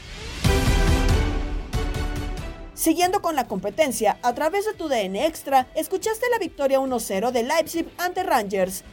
Siguiendo 2.73 3.21
con 3.21 3.35
la 3.35 3.45
competencia, 3.45 4.17
a 4.23 4.33
través 4.33 4.65
de 4.65 4.73
tu 4.73 4.87
DN 4.87 5.25
Extra, 5.25 5.67
escuchaste 5.75 6.27
la 6.31 6.39
victoria 6.39 6.79
1-0 6.79 7.31
de 7.31 7.43
Leipzig 7.43 7.85
ante 7.97 8.23
Rangers. 8.23 8.83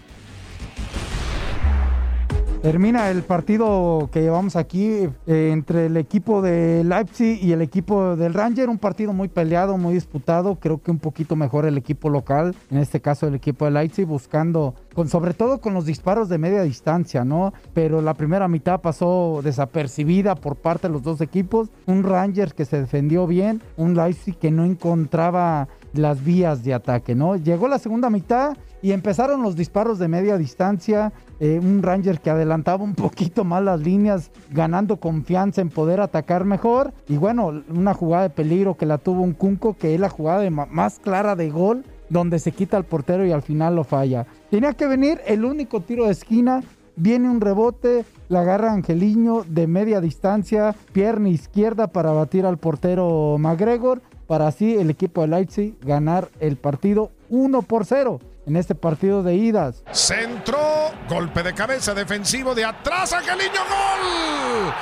Termina 2.67 3.11
el 3.11 3.23
partido 3.23 4.09
que 4.11 4.23
llevamos 4.23 4.57
aquí 4.57 5.09
eh, 5.29 5.51
entre 5.53 5.87
el 5.87 5.97
equipo 5.97 6.43
de 6.43 6.83
Leipzig 6.83 7.39
y 7.41 7.53
el 7.53 7.63
equipo 7.63 8.17
del 8.17 8.35
Ranger, 8.35 8.69
un 8.69 8.79
partido 8.79 9.13
muy 9.13 9.29
peleado, 9.29 9.79
muy 9.79 9.95
disputado, 9.95 10.57
creo 10.57 10.83
que 10.83 10.91
un 10.91 10.99
poquito 10.99 11.37
mejor 11.37 11.65
el 11.67 11.79
equipo 11.79 12.11
local, 12.11 12.57
en 12.73 12.79
este 12.79 13.01
caso 13.01 13.29
el 13.29 13.37
equipo 13.37 13.67
de 13.67 13.71
Leipzig 13.71 14.05
buscando 14.05 14.75
sobre 15.07 15.33
todo 15.33 15.61
con 15.61 15.75
los 15.75 15.85
disparos 15.85 16.29
de 16.29 16.39
media 16.39 16.63
distancia, 16.63 17.25
¿no? 17.25 17.53
Pero 17.73 18.03
la 18.03 18.15
primera 18.15 18.49
mitad 18.49 18.81
pasó 18.81 19.43
desapercibida 19.45 20.35
por 20.35 20.57
parte 20.57 20.89
de 20.89 20.95
los 20.95 21.05
dos 21.05 21.21
equipos, 21.21 21.69
un 21.87 22.03
Ranger 22.03 22.53
que 22.53 22.65
se 22.65 22.81
defendió 22.81 23.29
bien, 23.29 23.63
un 23.77 23.95
Leipzig 23.95 24.39
que 24.39 24.51
no 24.51 24.65
encontraba 24.65 25.69
las 25.93 26.25
vías 26.25 26.65
de 26.65 26.75
ataque, 26.75 27.15
¿no? 27.15 27.37
Llegó 27.37 27.69
la 27.69 27.79
segunda 27.79 28.11
mitad 28.11 28.57
y 28.83 28.93
empezaron 28.93 29.43
los 29.43 29.57
disparos 29.57 29.99
de 29.99 30.09
media 30.09 30.37
distancia, 30.37 31.13
eh, 31.39 31.61
un 31.63 31.83
Ranger 31.83 32.21
que 32.21 32.31
adelantaba 32.31 32.83
un 32.83 32.95
poquito 32.95 33.45
más 33.45 33.63
las 33.63 33.81
líneas, 33.81 34.31
ganando 34.51 34.97
confianza 34.97 35.61
en 35.61 35.69
poder 35.69 36.01
atacar 36.01 36.45
mejor. 36.45 36.93
Y 37.09 37.17
bueno, 37.17 37.63
una 37.69 37.95
jugada 37.95 38.25
de 38.25 38.31
peligro 38.31 38.77
que 38.77 38.87
la 38.87 38.99
tuvo 38.99 39.23
un 39.23 39.33
Kunko, 39.33 39.75
que 39.75 39.95
es 39.95 40.01
la 40.01 40.09
jugada 40.09 40.49
más 40.51 40.99
clara 40.99 41.37
de 41.37 41.51
gol, 41.51 41.85
donde 42.09 42.39
se 42.39 42.53
quita 42.53 42.77
el 42.77 42.85
portero 42.85 43.27
y 43.27 43.33
al 43.33 43.43
final 43.43 43.77
lo 43.77 43.85
falla. 43.85 44.27
Tenía 44.51 44.73
que 44.73 44.87
venir 44.87 45.21
el 45.27 45.45
único 45.45 45.81
tiro 45.81 46.07
de 46.07 46.13
esquina. 46.13 46.63
Viene 46.99 47.29
un 47.29 47.43
rebote, 47.43 48.07
la 48.31 48.41
agarra 48.41 48.73
Angeliño 48.73 49.45
de 49.47 49.67
media 49.67 50.01
distancia, 50.01 50.75
pierna 50.93 51.29
izquierda 51.29 51.89
para 51.89 52.13
batir 52.13 52.47
al 52.47 52.57
portero 52.57 53.37
McGregor, 53.39 54.01
para 54.27 54.47
así 54.47 54.77
el 54.77 54.89
equipo 54.89 55.21
de 55.21 55.29
Leipzig 55.29 55.75
ganar 55.85 56.31
el 56.41 56.57
partido 56.57 57.11
1 57.29 57.61
por 57.63 57.85
0 57.85 58.19
en 58.47 58.57
este 58.57 58.75
partido 58.75 59.23
de 59.23 59.35
idas. 59.35 59.83
Centro, 59.91 60.93
golpe 61.09 61.43
de 61.43 61.53
cabeza 61.53 61.93
defensivo 61.95 62.55
de 62.55 62.65
atrás, 62.65 63.13
Angeliño, 63.13 63.61
gol. 63.69 64.73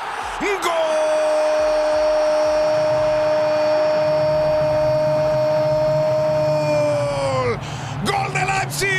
Gol. 0.63 0.71
Gol 8.05 8.33
de 8.35 8.45
Leipzig. 8.45 8.91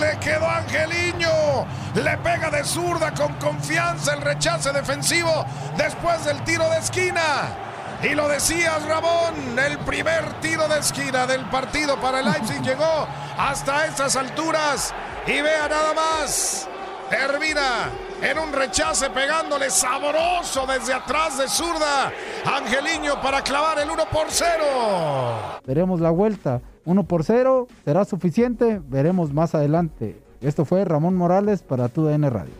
Le 0.00 0.18
quedó 0.18 0.48
Angeliño. 0.48 1.66
Le 1.94 2.18
pega 2.18 2.50
de 2.50 2.64
zurda 2.64 3.14
con 3.14 3.32
confianza 3.34 4.14
el 4.14 4.20
rechace 4.20 4.72
defensivo 4.72 5.46
después 5.76 6.24
del 6.24 6.42
tiro 6.42 6.68
de 6.70 6.78
esquina. 6.78 7.66
Y 8.02 8.14
lo 8.14 8.28
decías, 8.28 8.84
Ramón, 8.86 9.58
el 9.58 9.78
primer 9.78 10.40
tiro 10.40 10.68
de 10.68 10.80
esquina 10.80 11.26
del 11.26 11.44
partido 11.46 11.98
para 12.00 12.20
el 12.20 12.26
Leipzig 12.26 12.60
llegó 12.62 13.06
hasta 13.38 13.86
estas 13.86 14.16
alturas. 14.16 14.94
Y 15.26 15.40
vea 15.40 15.68
nada 15.68 15.94
más, 15.94 16.68
termina 17.08 17.90
en 18.22 18.38
un 18.38 18.52
rechace 18.52 19.10
pegándole 19.10 19.70
sabroso 19.70 20.66
desde 20.66 20.94
atrás 20.94 21.38
de 21.38 21.48
zurda. 21.48 22.12
Angeliño 22.44 23.20
para 23.22 23.42
clavar 23.42 23.78
el 23.78 23.90
1 23.90 24.04
por 24.12 24.26
0. 24.28 25.60
Veremos 25.66 26.00
la 26.00 26.10
vuelta. 26.10 26.60
1 26.84 27.02
por 27.04 27.24
0, 27.24 27.66
¿será 27.84 28.04
suficiente? 28.04 28.80
Veremos 28.86 29.32
más 29.32 29.54
adelante. 29.54 30.20
Esto 30.40 30.64
fue 30.64 30.84
Ramón 30.84 31.16
Morales 31.16 31.62
para 31.62 31.88
TUDN 31.88 32.30
Radio. 32.30 32.52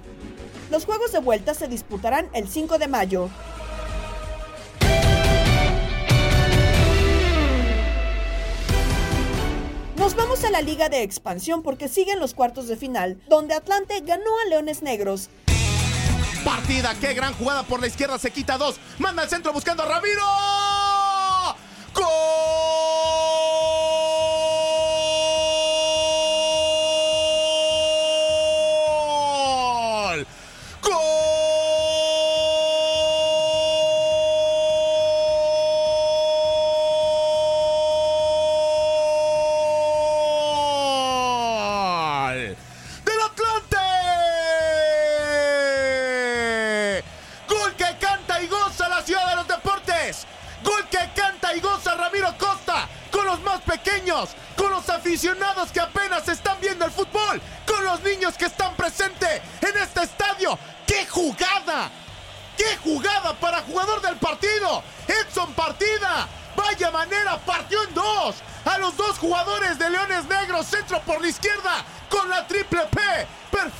Los 0.71 0.85
juegos 0.85 1.12
de 1.12 1.21
vuelta 1.21 1.55
se 1.55 1.69
disputarán 1.69 2.26
el 2.33 2.49
5 2.49 2.78
de 2.78 2.88
mayo. 2.88 3.28
Nos 10.16 10.25
vamos 10.25 10.44
a 10.44 10.50
la 10.50 10.62
liga 10.62 10.88
de 10.88 11.02
expansión 11.02 11.62
porque 11.62 11.88
siguen 11.88 12.20
los 12.20 12.32
cuartos 12.32 12.68
de 12.68 12.76
final, 12.78 13.20
donde 13.28 13.52
Atlante 13.52 14.00
ganó 14.00 14.30
a 14.38 14.49
Leones 14.49 14.80
Negros. 14.80 15.28
Partida, 16.42 16.94
qué 16.99 17.12
gran 17.12 17.35
jugada 17.35 17.64
por 17.64 17.82
la 17.82 17.87
izquierda, 17.87 18.18
se 18.18 18.30
quita 18.30 18.56
dos, 18.56 18.76
manda 18.99 19.25
al 19.25 19.28
centro 19.28 19.52
buscando 19.52 19.82
a 19.82 19.87
Ramiro. 19.87 20.23
con 30.80 31.15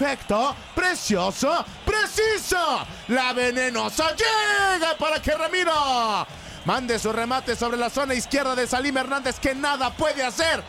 Perfecto, 0.07 0.55
precioso, 0.73 1.65
preciso. 1.85 2.57
La 3.09 3.33
venenosa 3.33 4.11
llega 4.11 4.97
para 4.97 5.21
que 5.21 5.33
Ramiro 5.33 5.73
mande 6.65 6.97
su 7.01 7.13
remate 7.13 7.57
sobre 7.57 7.77
la 7.77 7.91
zona 7.91 8.15
izquierda 8.15 8.55
de 8.55 8.69
Salim 8.69 8.97
Hernández 8.97 9.41
que 9.41 9.53
nada 9.53 9.91
puede 9.97 10.23
hacer. 10.23 10.63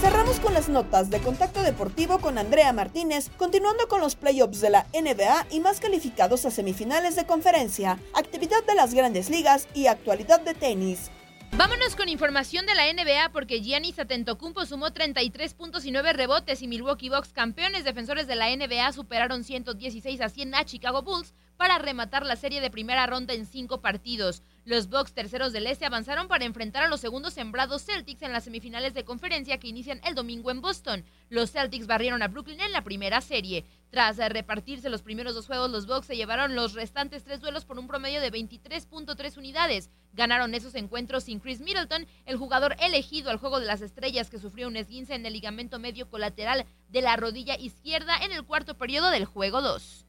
Cerramos 0.00 0.38
con 0.38 0.54
las 0.54 0.68
notas 0.68 1.10
de 1.10 1.18
contacto 1.18 1.64
deportivo 1.64 2.20
con 2.20 2.38
Andrea 2.38 2.72
Martínez, 2.72 3.28
continuando 3.36 3.88
con 3.88 4.00
los 4.00 4.14
playoffs 4.14 4.60
de 4.60 4.70
la 4.70 4.86
NBA 4.92 5.48
y 5.50 5.58
más 5.58 5.80
calificados 5.80 6.46
a 6.46 6.52
semifinales 6.52 7.16
de 7.16 7.26
conferencia, 7.26 7.98
actividad 8.14 8.62
de 8.68 8.76
las 8.76 8.94
grandes 8.94 9.30
ligas 9.30 9.66
y 9.74 9.88
actualidad 9.88 10.40
de 10.42 10.54
tenis. 10.54 11.10
Vámonos 11.54 11.96
con 11.96 12.08
información 12.08 12.64
de 12.64 12.74
la 12.74 12.90
NBA 12.90 13.30
porque 13.30 13.60
Giannis 13.60 13.98
Atentocumpo 13.98 14.64
sumó 14.64 14.90
33 14.90 15.52
puntos 15.52 15.84
y 15.84 15.90
9 15.90 16.14
rebotes 16.14 16.62
y 16.62 16.66
Milwaukee 16.66 17.10
Bucks, 17.10 17.34
campeones 17.34 17.84
defensores 17.84 18.26
de 18.26 18.36
la 18.36 18.48
NBA, 18.56 18.90
superaron 18.92 19.44
116 19.44 20.22
a 20.22 20.30
100 20.30 20.54
a 20.54 20.64
Chicago 20.64 21.02
Bulls 21.02 21.34
para 21.62 21.78
rematar 21.78 22.26
la 22.26 22.34
serie 22.34 22.60
de 22.60 22.72
primera 22.72 23.06
ronda 23.06 23.34
en 23.34 23.46
cinco 23.46 23.80
partidos. 23.80 24.42
Los 24.64 24.88
Bucks 24.88 25.12
terceros 25.12 25.52
del 25.52 25.68
Este 25.68 25.86
avanzaron 25.86 26.26
para 26.26 26.44
enfrentar 26.44 26.82
a 26.82 26.88
los 26.88 26.98
segundos 26.98 27.34
sembrados 27.34 27.84
Celtics 27.84 28.22
en 28.22 28.32
las 28.32 28.42
semifinales 28.42 28.94
de 28.94 29.04
conferencia 29.04 29.58
que 29.58 29.68
inician 29.68 30.00
el 30.02 30.16
domingo 30.16 30.50
en 30.50 30.60
Boston. 30.60 31.04
Los 31.30 31.52
Celtics 31.52 31.86
barrieron 31.86 32.20
a 32.20 32.26
Brooklyn 32.26 32.60
en 32.60 32.72
la 32.72 32.82
primera 32.82 33.20
serie. 33.20 33.64
Tras 33.90 34.16
repartirse 34.16 34.90
los 34.90 35.02
primeros 35.02 35.36
dos 35.36 35.46
juegos, 35.46 35.70
los 35.70 35.86
Bucks 35.86 36.08
se 36.08 36.16
llevaron 36.16 36.56
los 36.56 36.72
restantes 36.72 37.22
tres 37.22 37.40
duelos 37.40 37.64
por 37.64 37.78
un 37.78 37.86
promedio 37.86 38.20
de 38.20 38.32
23.3 38.32 39.36
unidades. 39.36 39.88
Ganaron 40.14 40.56
esos 40.56 40.74
encuentros 40.74 41.22
sin 41.22 41.38
Chris 41.38 41.60
Middleton, 41.60 42.08
el 42.26 42.38
jugador 42.38 42.74
elegido 42.80 43.30
al 43.30 43.38
juego 43.38 43.60
de 43.60 43.66
las 43.66 43.82
estrellas 43.82 44.30
que 44.30 44.40
sufrió 44.40 44.66
un 44.66 44.74
esguince 44.74 45.14
en 45.14 45.26
el 45.26 45.32
ligamento 45.32 45.78
medio 45.78 46.10
colateral 46.10 46.66
de 46.88 47.02
la 47.02 47.14
rodilla 47.14 47.54
izquierda 47.56 48.16
en 48.16 48.32
el 48.32 48.42
cuarto 48.42 48.76
periodo 48.76 49.10
del 49.10 49.26
juego 49.26 49.62
2. 49.62 50.06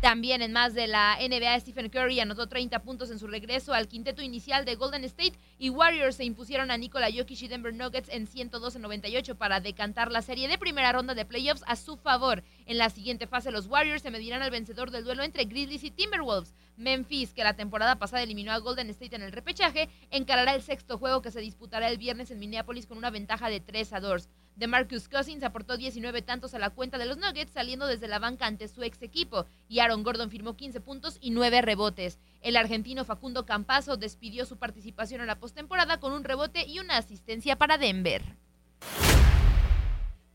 También 0.00 0.40
en 0.40 0.54
más 0.54 0.72
de 0.72 0.86
la 0.86 1.18
NBA, 1.20 1.60
Stephen 1.60 1.90
Curry 1.90 2.20
anotó 2.20 2.48
30 2.48 2.82
puntos 2.82 3.10
en 3.10 3.18
su 3.18 3.26
regreso 3.26 3.74
al 3.74 3.86
quinteto 3.86 4.22
inicial 4.22 4.64
de 4.64 4.74
Golden 4.74 5.04
State 5.04 5.34
y 5.58 5.68
Warriors 5.68 6.16
se 6.16 6.24
impusieron 6.24 6.70
a 6.70 6.78
Nikola 6.78 7.10
Jokic 7.14 7.42
y 7.42 7.48
Denver 7.48 7.74
Nuggets 7.74 8.08
en 8.08 8.26
112-98 8.26 9.36
para 9.36 9.60
decantar 9.60 10.10
la 10.10 10.22
serie 10.22 10.48
de 10.48 10.56
primera 10.56 10.92
ronda 10.92 11.14
de 11.14 11.26
playoffs 11.26 11.64
a 11.66 11.76
su 11.76 11.98
favor. 11.98 12.42
En 12.64 12.78
la 12.78 12.88
siguiente 12.88 13.26
fase, 13.26 13.50
los 13.50 13.66
Warriors 13.66 14.00
se 14.00 14.10
medirán 14.10 14.40
al 14.40 14.50
vencedor 14.50 14.90
del 14.90 15.04
duelo 15.04 15.22
entre 15.22 15.44
Grizzlies 15.44 15.84
y 15.84 15.90
Timberwolves. 15.90 16.54
Memphis, 16.78 17.34
que 17.34 17.44
la 17.44 17.56
temporada 17.56 17.96
pasada 17.96 18.22
eliminó 18.22 18.52
a 18.52 18.58
Golden 18.58 18.88
State 18.88 19.14
en 19.14 19.22
el 19.22 19.32
repechaje, 19.32 19.90
encarará 20.10 20.54
el 20.54 20.62
sexto 20.62 20.96
juego 20.96 21.20
que 21.20 21.30
se 21.30 21.40
disputará 21.40 21.90
el 21.90 21.98
viernes 21.98 22.30
en 22.30 22.38
Minneapolis 22.38 22.86
con 22.86 22.96
una 22.96 23.10
ventaja 23.10 23.50
de 23.50 23.60
3 23.60 23.92
a 23.92 24.00
2. 24.00 24.30
De 24.60 24.66
Marcus 24.66 25.08
Cousins 25.08 25.42
aportó 25.42 25.78
19 25.78 26.20
tantos 26.20 26.52
a 26.52 26.58
la 26.58 26.68
cuenta 26.68 26.98
de 26.98 27.06
los 27.06 27.16
Nuggets, 27.16 27.50
saliendo 27.50 27.86
desde 27.86 28.08
la 28.08 28.18
banca 28.18 28.44
ante 28.44 28.68
su 28.68 28.82
ex 28.82 29.00
equipo, 29.00 29.46
y 29.70 29.78
Aaron 29.78 30.02
Gordon 30.02 30.28
firmó 30.28 30.54
15 30.54 30.82
puntos 30.82 31.16
y 31.22 31.30
9 31.30 31.62
rebotes. 31.62 32.18
El 32.42 32.58
argentino 32.58 33.06
Facundo 33.06 33.46
Campazo 33.46 33.96
despidió 33.96 34.44
su 34.44 34.58
participación 34.58 35.22
en 35.22 35.28
la 35.28 35.38
postemporada 35.38 35.98
con 35.98 36.12
un 36.12 36.24
rebote 36.24 36.66
y 36.66 36.78
una 36.78 36.98
asistencia 36.98 37.56
para 37.56 37.78
Denver. 37.78 38.36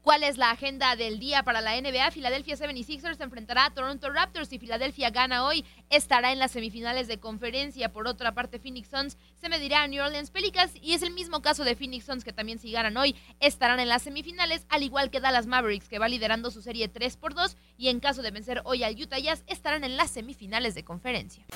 ¿Cuál 0.05 0.21
es 0.21 0.37
la 0.37 0.51
agenda 0.51 0.95
del 0.95 1.17
día 1.17 1.41
para 1.41 1.61
la 1.61 1.81
NBA? 1.81 2.11
Philadelphia 2.11 2.55
76ers 2.55 3.17
se 3.17 3.23
enfrentará 3.23 3.65
a 3.65 3.73
Toronto 3.73 4.11
Raptors 4.11 4.53
y 4.53 4.59
Philadelphia 4.59 5.09
gana 5.09 5.43
hoy. 5.43 5.65
Estará 5.89 6.31
en 6.31 6.37
las 6.37 6.51
semifinales 6.51 7.07
de 7.07 7.19
conferencia. 7.19 7.91
Por 7.91 8.07
otra 8.07 8.35
parte, 8.35 8.59
Phoenix 8.59 8.89
Suns 8.89 9.17
se 9.33 9.49
medirá 9.49 9.81
a 9.81 9.87
New 9.87 10.03
Orleans 10.03 10.29
Pelicans 10.29 10.73
y 10.79 10.93
es 10.93 11.01
el 11.01 11.11
mismo 11.11 11.41
caso 11.41 11.63
de 11.63 11.75
Phoenix 11.75 12.05
Suns 12.05 12.23
que 12.23 12.33
también 12.33 12.59
si 12.59 12.71
ganan 12.71 12.97
hoy 12.97 13.15
estarán 13.39 13.79
en 13.79 13.89
las 13.89 14.03
semifinales, 14.03 14.67
al 14.69 14.83
igual 14.83 15.09
que 15.09 15.21
Dallas 15.21 15.47
Mavericks 15.47 15.89
que 15.89 15.97
va 15.97 16.07
liderando 16.07 16.51
su 16.51 16.61
serie 16.61 16.87
3 16.87 17.17
por 17.17 17.33
2 17.33 17.57
y 17.79 17.87
en 17.87 17.99
caso 17.99 18.21
de 18.21 18.29
vencer 18.29 18.61
hoy 18.63 18.83
al 18.83 19.01
Utah 19.01 19.17
Jazz 19.17 19.43
estarán 19.47 19.83
en 19.83 19.97
las 19.97 20.11
semifinales 20.11 20.75
de 20.75 20.83
conferencia. 20.83 21.47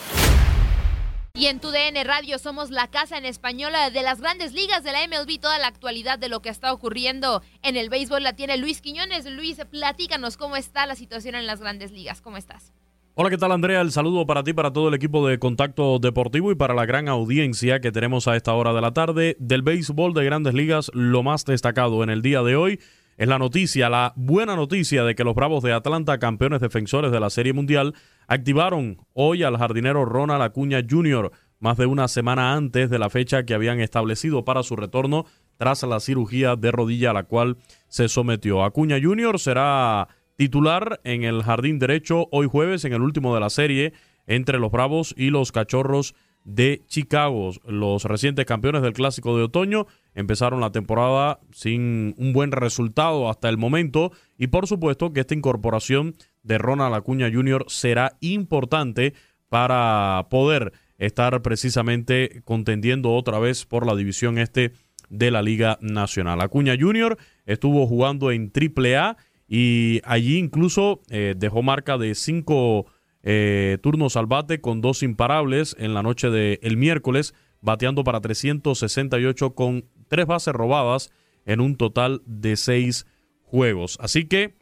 Y 1.40 1.46
en 1.46 1.62
tu 1.62 1.72
DN 1.72 2.04
Radio 2.04 2.38
somos 2.38 2.70
la 2.70 2.88
casa 2.88 3.18
en 3.18 3.24
español 3.24 3.72
de 3.94 4.04
las 4.04 4.20
grandes 4.20 4.52
ligas 4.52 4.84
de 4.84 4.92
la 4.92 5.08
MLB. 5.08 5.40
Toda 5.40 5.58
la 5.58 5.68
actualidad 5.68 6.20
de 6.20 6.28
lo 6.28 6.42
que 6.42 6.50
está 6.50 6.74
ocurriendo 6.74 7.42
en 7.64 7.78
el 7.78 7.90
béisbol 7.90 8.22
la 8.22 8.34
tiene 8.34 8.58
Luis 8.58 8.82
Quiñones. 8.82 9.26
Luis, 9.26 9.56
platícanos 9.72 10.36
cómo 10.36 10.58
está 10.58 10.86
la 10.86 10.96
situación 10.96 11.36
en 11.36 11.48
las 11.48 11.62
grandes 11.62 11.94
ligas. 11.94 12.20
¿Cómo 12.20 12.36
estás? 12.36 12.74
Hola, 13.16 13.30
¿qué 13.30 13.38
tal 13.38 13.54
Andrea? 13.54 13.80
El 13.80 13.94
saludo 13.94 14.26
para 14.26 14.44
ti, 14.44 14.52
para 14.52 14.74
todo 14.74 14.90
el 14.90 14.96
equipo 14.96 15.26
de 15.26 15.40
Contacto 15.40 15.98
Deportivo 16.00 16.52
y 16.52 16.56
para 16.56 16.74
la 16.74 16.86
gran 16.86 17.08
audiencia 17.08 17.80
que 17.80 17.94
tenemos 17.94 18.28
a 18.28 18.36
esta 18.36 18.54
hora 18.54 18.74
de 18.74 18.82
la 18.82 18.92
tarde 18.92 19.38
del 19.40 19.62
béisbol 19.62 20.14
de 20.14 20.26
grandes 20.26 20.54
ligas. 20.54 20.92
Lo 20.94 21.24
más 21.24 21.46
destacado 21.46 22.04
en 22.04 22.10
el 22.10 22.22
día 22.22 22.44
de 22.44 22.58
hoy 22.58 22.82
es 23.16 23.30
la 23.30 23.40
noticia, 23.40 23.88
la 23.90 24.12
buena 24.18 24.58
noticia 24.58 25.06
de 25.06 25.16
que 25.16 25.24
los 25.24 25.36
Bravos 25.36 25.64
de 25.64 25.72
Atlanta, 25.72 26.20
campeones 26.20 26.60
defensores 26.60 27.14
de 27.14 27.20
la 27.22 27.30
Serie 27.30 27.54
Mundial, 27.54 27.94
activaron 28.30 29.00
hoy 29.14 29.44
al 29.44 29.58
jardinero 29.58 30.06
Ronald 30.06 30.44
Acuña 30.44 30.82
Jr., 30.88 31.32
más 31.60 31.78
de 31.78 31.88
una 31.88 32.08
semana 32.08 32.54
antes 32.54 32.90
de 32.90 33.00
la 33.00 33.10
fecha 33.10 33.44
que 33.44 33.56
habían 33.56 33.82
establecido 33.82 34.46
para 34.46 34.64
su 34.64 34.78
retorno 34.78 35.26
tras 35.58 35.84
la 35.84 36.00
cirugía 36.00 36.56
de 36.56 36.72
rodilla 36.72 37.10
a 37.10 37.14
la 37.14 37.24
cual 37.24 37.58
se 37.90 38.08
sometió. 38.08 38.64
Acuña 38.64 38.98
Jr. 39.02 39.40
será 39.40 40.08
titular 40.38 41.02
en 41.04 41.24
el 41.24 41.44
jardín 41.44 41.80
derecho 41.80 42.30
hoy 42.32 42.48
jueves 42.48 42.86
en 42.86 42.94
el 42.94 43.02
último 43.02 43.34
de 43.34 43.42
la 43.42 43.50
serie 43.50 43.94
entre 44.26 44.60
los 44.60 44.72
Bravos 44.72 45.14
y 45.18 45.32
los 45.32 45.52
Cachorros 45.52 46.14
de 46.46 46.84
Chicago. 46.88 47.52
Los 47.66 48.06
recientes 48.06 48.46
campeones 48.46 48.84
del 48.84 48.94
Clásico 48.94 49.36
de 49.36 49.44
Otoño 49.44 49.88
empezaron 50.14 50.62
la 50.62 50.72
temporada 50.72 51.40
sin 51.52 52.14
un 52.18 52.32
buen 52.32 52.52
resultado 52.52 53.28
hasta 53.28 53.50
el 53.50 53.58
momento 53.58 54.12
y 54.38 54.48
por 54.48 54.68
supuesto 54.68 55.14
que 55.14 55.22
esta 55.22 55.34
incorporación 55.34 56.16
de 56.44 56.58
Ronald 56.58 56.96
Acuña 56.96 57.30
Jr. 57.32 57.66
será 57.68 58.18
importante 58.22 59.14
para 59.50 60.28
poder 60.30 60.74
estar 60.98 61.42
precisamente 61.42 62.42
contendiendo 62.44 63.12
otra 63.12 63.40
vez 63.40 63.66
por 63.66 63.86
la 63.86 63.96
división 63.96 64.38
este 64.38 64.74
de 65.10 65.32
la 65.32 65.42
Liga 65.42 65.78
Nacional. 65.82 66.42
Acuña 66.42 66.76
Jr. 66.80 67.18
estuvo 67.46 67.88
jugando 67.88 68.32
en 68.32 68.52
AAA 68.54 69.18
y 69.48 70.02
allí 70.04 70.38
incluso 70.38 71.02
eh, 71.10 71.34
dejó 71.36 71.64
marca 71.64 71.98
de 71.98 72.14
cinco 72.14 72.86
eh, 73.24 73.80
turnos 73.82 74.16
al 74.16 74.28
bate 74.28 74.62
con 74.62 74.82
dos 74.82 75.02
imparables 75.02 75.76
en 75.80 75.94
la 75.94 76.04
noche 76.04 76.30
del 76.30 76.78
miércoles, 76.78 77.34
bateando 77.62 78.04
para 78.04 78.22
368 78.22 79.56
con 79.56 79.86
tres 80.08 80.28
bases 80.28 80.54
robadas 80.54 81.12
en 81.46 81.62
un 81.62 81.76
total 81.76 82.22
de 82.26 82.56
seis 82.56 83.08
juegos. 83.42 83.98
Así 84.00 84.26
que 84.26 84.59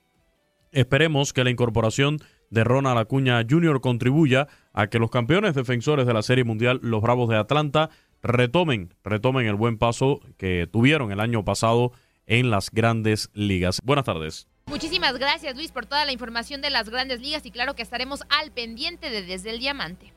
esperemos 0.71 1.33
que 1.33 1.43
la 1.43 1.49
incorporación 1.49 2.19
de 2.49 2.63
Ronald 2.63 2.97
Acuña 2.97 3.43
Jr. 3.47 3.81
contribuya 3.81 4.47
a 4.73 4.87
que 4.87 4.99
los 4.99 5.11
campeones 5.11 5.55
defensores 5.55 6.05
de 6.05 6.13
la 6.13 6.21
Serie 6.21 6.43
Mundial, 6.43 6.79
los 6.81 7.01
Bravos 7.01 7.29
de 7.29 7.37
Atlanta, 7.37 7.89
retomen, 8.21 8.93
retomen 9.03 9.47
el 9.47 9.55
buen 9.55 9.77
paso 9.77 10.21
que 10.37 10.67
tuvieron 10.71 11.11
el 11.11 11.19
año 11.19 11.43
pasado 11.43 11.91
en 12.25 12.49
las 12.49 12.71
grandes 12.71 13.29
ligas. 13.33 13.81
Buenas 13.83 14.05
tardes. 14.05 14.47
Muchísimas 14.67 15.17
gracias 15.17 15.55
Luis 15.55 15.71
por 15.71 15.85
toda 15.85 16.03
la 16.05 16.11
información 16.11 16.61
de 16.61 16.69
las 16.69 16.89
grandes 16.89 17.21
ligas 17.21 17.45
y 17.45 17.51
claro 17.51 17.73
que 17.75 17.81
estaremos 17.81 18.23
al 18.29 18.51
pendiente 18.51 19.09
de 19.09 19.23
Desde 19.23 19.51
el 19.51 19.59
Diamante. 19.59 20.13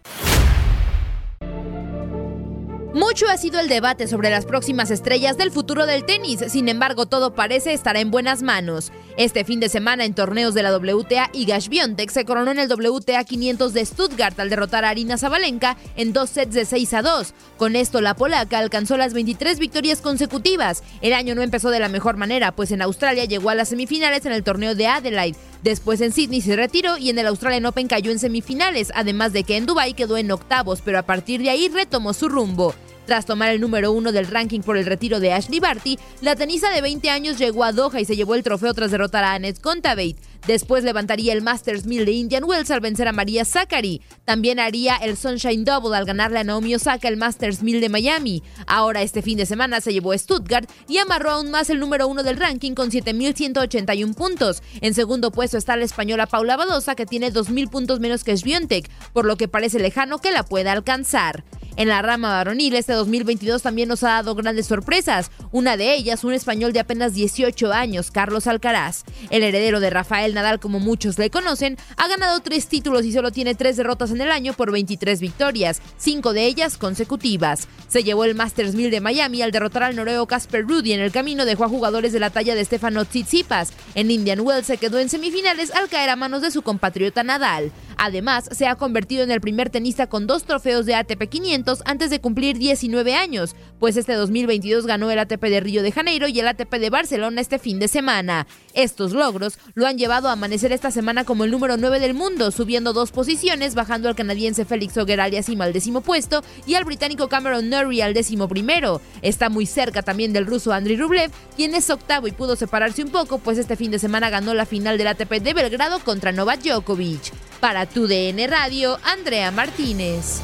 Mucho 2.93 3.29
ha 3.29 3.37
sido 3.37 3.61
el 3.61 3.69
debate 3.69 4.09
sobre 4.09 4.31
las 4.31 4.47
próximas 4.47 4.91
estrellas 4.91 5.37
del 5.37 5.53
futuro 5.53 5.87
del 5.87 6.05
tenis, 6.05 6.41
sin 6.49 6.69
embargo 6.69 7.07
todo 7.07 7.37
parece 7.37 7.73
estar 7.73 7.97
en 7.97 8.11
buenas 8.11 8.43
manos. 8.43 8.91
Este 9.17 9.45
fin 9.45 9.61
de 9.61 9.69
semana 9.69 10.05
en 10.05 10.13
torneos 10.13 10.55
de 10.55 10.65
la 10.65 10.77
WTA, 10.77 11.31
Igash 11.33 11.69
Biontek 11.69 12.11
se 12.11 12.25
coronó 12.25 12.51
en 12.51 12.59
el 12.59 12.69
WTA 12.69 13.23
500 13.23 13.73
de 13.75 13.87
Stuttgart 13.87 14.41
al 14.41 14.51
derrotar 14.51 14.85
a 14.85 14.89
Arina 14.89 15.19
Zabalenka 15.19 15.77
en 15.95 16.13
dos 16.13 16.31
sets 16.31 16.53
de 16.53 16.65
6 16.65 16.95
a 16.95 17.03
2. 17.03 17.35
Con 17.59 17.77
esto 17.77 18.01
la 18.01 18.15
polaca 18.15 18.59
alcanzó 18.59 18.97
las 18.97 19.15
23 19.15 19.61
victorias 19.61 20.01
consecutivas. 20.01 20.83
El 21.01 21.13
año 21.13 21.37
no 21.37 21.43
empezó 21.43 21.71
de 21.71 21.79
la 21.79 21.89
mejor 21.89 22.17
manera, 22.17 22.51
pues 22.51 22.73
en 22.73 22.83
Australia 22.83 23.25
llegó 23.25 23.51
a 23.51 23.55
las 23.55 23.69
semifinales 23.69 24.27
en 24.27 24.33
el 24.33 24.43
torneo 24.43 24.75
de 24.75 24.89
Adelaide. 24.89 25.39
Después 25.63 26.01
en 26.01 26.13
Sydney 26.13 26.41
se 26.41 26.57
retiró 26.57 26.97
y 26.97 27.11
en 27.11 27.19
el 27.19 27.27
Australian 27.27 27.67
Open 27.67 27.87
cayó 27.87 28.11
en 28.11 28.19
semifinales, 28.19 28.91
además 28.95 29.33
de 29.33 29.45
que 29.45 29.57
en 29.57 29.67
Dubai 29.67 29.93
quedó 29.93 30.17
en 30.17 30.31
octavos, 30.31 30.81
pero 30.83 30.99
a 30.99 31.03
partir 31.03 31.43
de 31.43 31.51
ahí 31.51 31.69
retomó 31.69 32.15
su 32.15 32.29
rumbo. 32.29 32.75
Tras 33.07 33.27
tomar 33.27 33.51
el 33.51 33.61
número 33.61 33.93
uno 33.93 34.13
del 34.13 34.27
ranking 34.27 34.61
por 34.61 34.77
el 34.77 34.87
retiro 34.87 35.21
de 35.21 35.33
Ashley 35.33 35.61
Barty, 35.61 35.99
la 36.21 36.37
tenista 36.37 36.71
de 36.71 36.81
20 36.81 37.11
años 37.11 37.39
llegó 37.39 37.65
a 37.65 37.73
Doha 37.73 38.01
y 38.01 38.05
se 38.05 38.17
llevó 38.17 38.35
el 38.35 38.43
trofeo 38.43 38.75
tras 38.75 38.91
derrotar 38.91 39.25
a 39.25 39.35
Annette 39.35 39.61
Contaveit. 39.61 40.17
Después 40.47 40.85
levantaría 40.85 41.33
el 41.33 41.43
Masters 41.43 41.85
1000 41.85 42.05
de 42.07 42.13
Indian 42.13 42.45
Wells 42.45 42.71
al 42.71 42.81
vencer 42.81 43.09
a 43.09 43.13
María 43.13 43.45
Zachary. 43.45 44.01
También 44.25 44.59
haría 44.59 44.97
el 44.97 45.17
Sunshine 45.17 45.65
Double 45.65 45.97
al 45.97 46.07
ganarle 46.07 46.39
a 46.39 46.45
Naomi 46.45 46.75
Osaka 46.75 47.09
el 47.09 47.17
Masters 47.17 47.63
1000 47.63 47.81
de 47.81 47.89
Miami. 47.89 48.43
Ahora 48.67 49.03
este 49.03 49.23
fin 49.23 49.37
de 49.37 49.47
semana 49.47 49.81
se 49.81 49.93
llevó 49.93 50.13
a 50.13 50.19
Stuttgart 50.19 50.71
y 50.89 50.99
amarró 50.99 51.31
aún 51.31 51.51
más 51.51 51.69
el 51.69 51.79
número 51.79 52.09
uno 52.09 52.23
del 52.23 52.39
ranking 52.39 52.73
con 52.73 52.91
7.181 52.91 54.15
puntos. 54.15 54.63
En 54.81 54.95
segundo 54.95 55.31
puesto 55.31 55.59
está 55.59 55.77
la 55.77 55.85
española 55.85 56.27
Paula 56.27 56.57
Badosa 56.57 56.95
que 56.95 57.07
tiene 57.07 57.33
2.000 57.33 57.69
puntos 57.71 58.01
menos 58.01 58.25
que 58.25 58.37
Sviontek, 58.37 58.89
por 59.13 59.27
lo 59.27 59.37
que 59.37 59.49
parece 59.49 59.79
lejano 59.79 60.19
que 60.19 60.33
la 60.33 60.43
pueda 60.43 60.73
alcanzar. 60.73 61.45
En 61.81 61.89
la 61.89 62.03
rama 62.03 62.29
varonil, 62.29 62.75
este 62.75 62.93
2022 62.93 63.63
también 63.63 63.89
nos 63.89 64.03
ha 64.03 64.09
dado 64.09 64.35
grandes 64.35 64.67
sorpresas. 64.67 65.31
Una 65.51 65.79
de 65.79 65.95
ellas, 65.95 66.25
un 66.25 66.35
español 66.35 66.75
de 66.75 66.81
apenas 66.81 67.15
18 67.15 67.73
años, 67.73 68.11
Carlos 68.11 68.47
Alcaraz. 68.47 69.05
El 69.31 69.43
heredero 69.43 69.81
de 69.81 69.89
Rafael 69.89 70.35
Nadal, 70.35 70.61
como 70.61 70.79
muchos 70.79 71.19
le 71.19 71.31
conocen, 71.31 71.79
ha 71.97 72.07
ganado 72.07 72.41
tres 72.41 72.69
títulos 72.69 73.07
y 73.07 73.13
solo 73.13 73.33
tiene 73.33 73.55
tres 73.55 73.79
derrotas 73.79 74.11
en 74.11 74.21
el 74.21 74.31
año 74.31 74.53
por 74.53 74.71
23 74.71 75.23
victorias, 75.23 75.81
cinco 75.97 76.35
de 76.35 76.45
ellas 76.45 76.77
consecutivas. 76.77 77.67
Se 77.89 78.05
llevó 78.05 78.25
el 78.27 78.35
Masters 78.35 78.75
1000 78.75 78.91
de 78.91 79.01
Miami 79.01 79.41
al 79.41 79.51
derrotar 79.51 79.85
al 79.85 79.97
noruego 79.97 80.27
Casper 80.27 80.67
Rudy. 80.67 80.93
En 80.93 81.01
el 81.01 81.13
camino 81.13 81.47
dejó 81.47 81.65
a 81.65 81.71
jugadores 81.71 82.13
de 82.13 82.21
la 82.21 82.29
talla 82.29 82.55
de 82.55 82.63
Stefano 82.63 83.07
Tsitsipas. 83.07 83.73
En 83.95 84.11
Indian 84.11 84.41
Wells 84.41 84.67
se 84.67 84.77
quedó 84.77 84.99
en 84.99 85.09
semifinales 85.09 85.75
al 85.75 85.89
caer 85.89 86.11
a 86.11 86.17
manos 86.17 86.43
de 86.43 86.51
su 86.51 86.61
compatriota 86.61 87.23
Nadal. 87.23 87.73
Además, 88.03 88.49
se 88.51 88.67
ha 88.67 88.77
convertido 88.77 89.25
en 89.25 89.31
el 89.31 89.43
primer 89.43 89.69
tenista 89.69 90.07
con 90.07 90.27
dos 90.27 90.45
trofeos 90.45 90.87
de 90.87 90.95
ATP 90.95 91.29
500 91.29 91.83
antes 91.85 92.09
de 92.09 92.19
cumplir 92.19 92.57
19 92.57 93.15
años, 93.15 93.55
pues 93.79 93.99
este 93.99 94.15
2022 94.15 94.87
ganó 94.87 95.11
el 95.11 95.19
ATP 95.19 95.43
de 95.43 95.61
Río 95.61 95.83
de 95.83 95.93
Janeiro 95.93 96.27
y 96.27 96.41
el 96.41 96.49
ATP 96.49 96.77
de 96.77 96.89
Barcelona 96.89 97.43
este 97.43 97.59
fin 97.59 97.79
de 97.79 97.89
semana. 97.89 98.47
Estos 98.73 99.13
logros 99.13 99.59
lo 99.75 99.87
han 99.87 99.99
llevado 99.99 100.31
a 100.31 100.33
amanecer 100.33 100.73
esta 100.73 100.91
semana 100.91 101.25
como 101.25 101.45
el 101.45 101.51
número 101.51 101.77
9 101.77 102.01
del 102.01 102.15
mundo, 102.15 102.51
subiendo 102.51 102.95
dos 102.95 103.11
posiciones, 103.13 103.75
bajando 103.75 104.09
al 104.09 104.17
canadiense 104.17 104.65
Félix 104.65 104.97
Auger 104.97 105.21
Aliassime 105.21 105.65
al 105.65 105.75
décimo 105.75 106.01
puesto 106.01 106.43
y 106.67 106.77
al 106.77 106.87
británico 106.87 107.29
Cameron 107.29 107.69
Norrie 107.69 108.03
al 108.03 108.15
décimo 108.15 108.49
primero. 108.49 109.03
Está 109.21 109.51
muy 109.51 109.67
cerca 109.67 110.01
también 110.01 110.33
del 110.33 110.47
ruso 110.47 110.73
Andriy 110.73 110.97
Rublev, 110.97 111.31
quien 111.55 111.75
es 111.75 111.91
octavo 111.91 112.29
y 112.29 112.33
pudo 112.33 112.57
separarse 112.57 113.05
un 113.05 113.11
poco, 113.11 113.41
pues 113.41 113.59
este 113.59 113.77
fin 113.77 113.91
de 113.91 113.99
semana 113.99 114.31
ganó 114.31 114.55
la 114.55 114.65
final 114.65 114.97
del 114.97 115.09
ATP 115.09 115.43
de 115.43 115.53
Belgrado 115.53 115.99
contra 115.99 116.33
Novak 116.33 116.63
Djokovic. 116.63 117.50
Para 117.61 117.85
tu 117.85 118.07
DN 118.07 118.47
Radio, 118.47 118.99
Andrea 119.05 119.51
Martínez. 119.51 120.41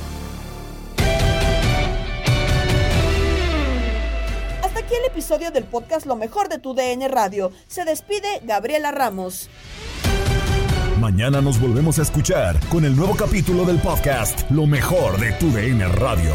Hasta 4.63 4.81
aquí 4.81 4.95
el 4.95 5.07
episodio 5.11 5.51
del 5.51 5.65
podcast 5.65 6.05
Lo 6.05 6.17
mejor 6.17 6.51
de 6.51 6.59
tu 6.59 6.75
DN 6.75 7.09
Radio. 7.09 7.53
Se 7.69 7.87
despide 7.87 8.41
Gabriela 8.43 8.93
Ramos. 8.93 9.49
Mañana 11.01 11.41
nos 11.41 11.59
volvemos 11.59 11.99
a 11.99 12.03
escuchar 12.03 12.61
con 12.69 12.85
el 12.85 12.95
nuevo 12.95 13.17
capítulo 13.17 13.65
del 13.65 13.79
podcast 13.79 14.51
Lo 14.51 14.67
mejor 14.67 15.19
de 15.19 15.33
tu 15.33 15.51
DN 15.51 15.89
Radio. 15.89 16.35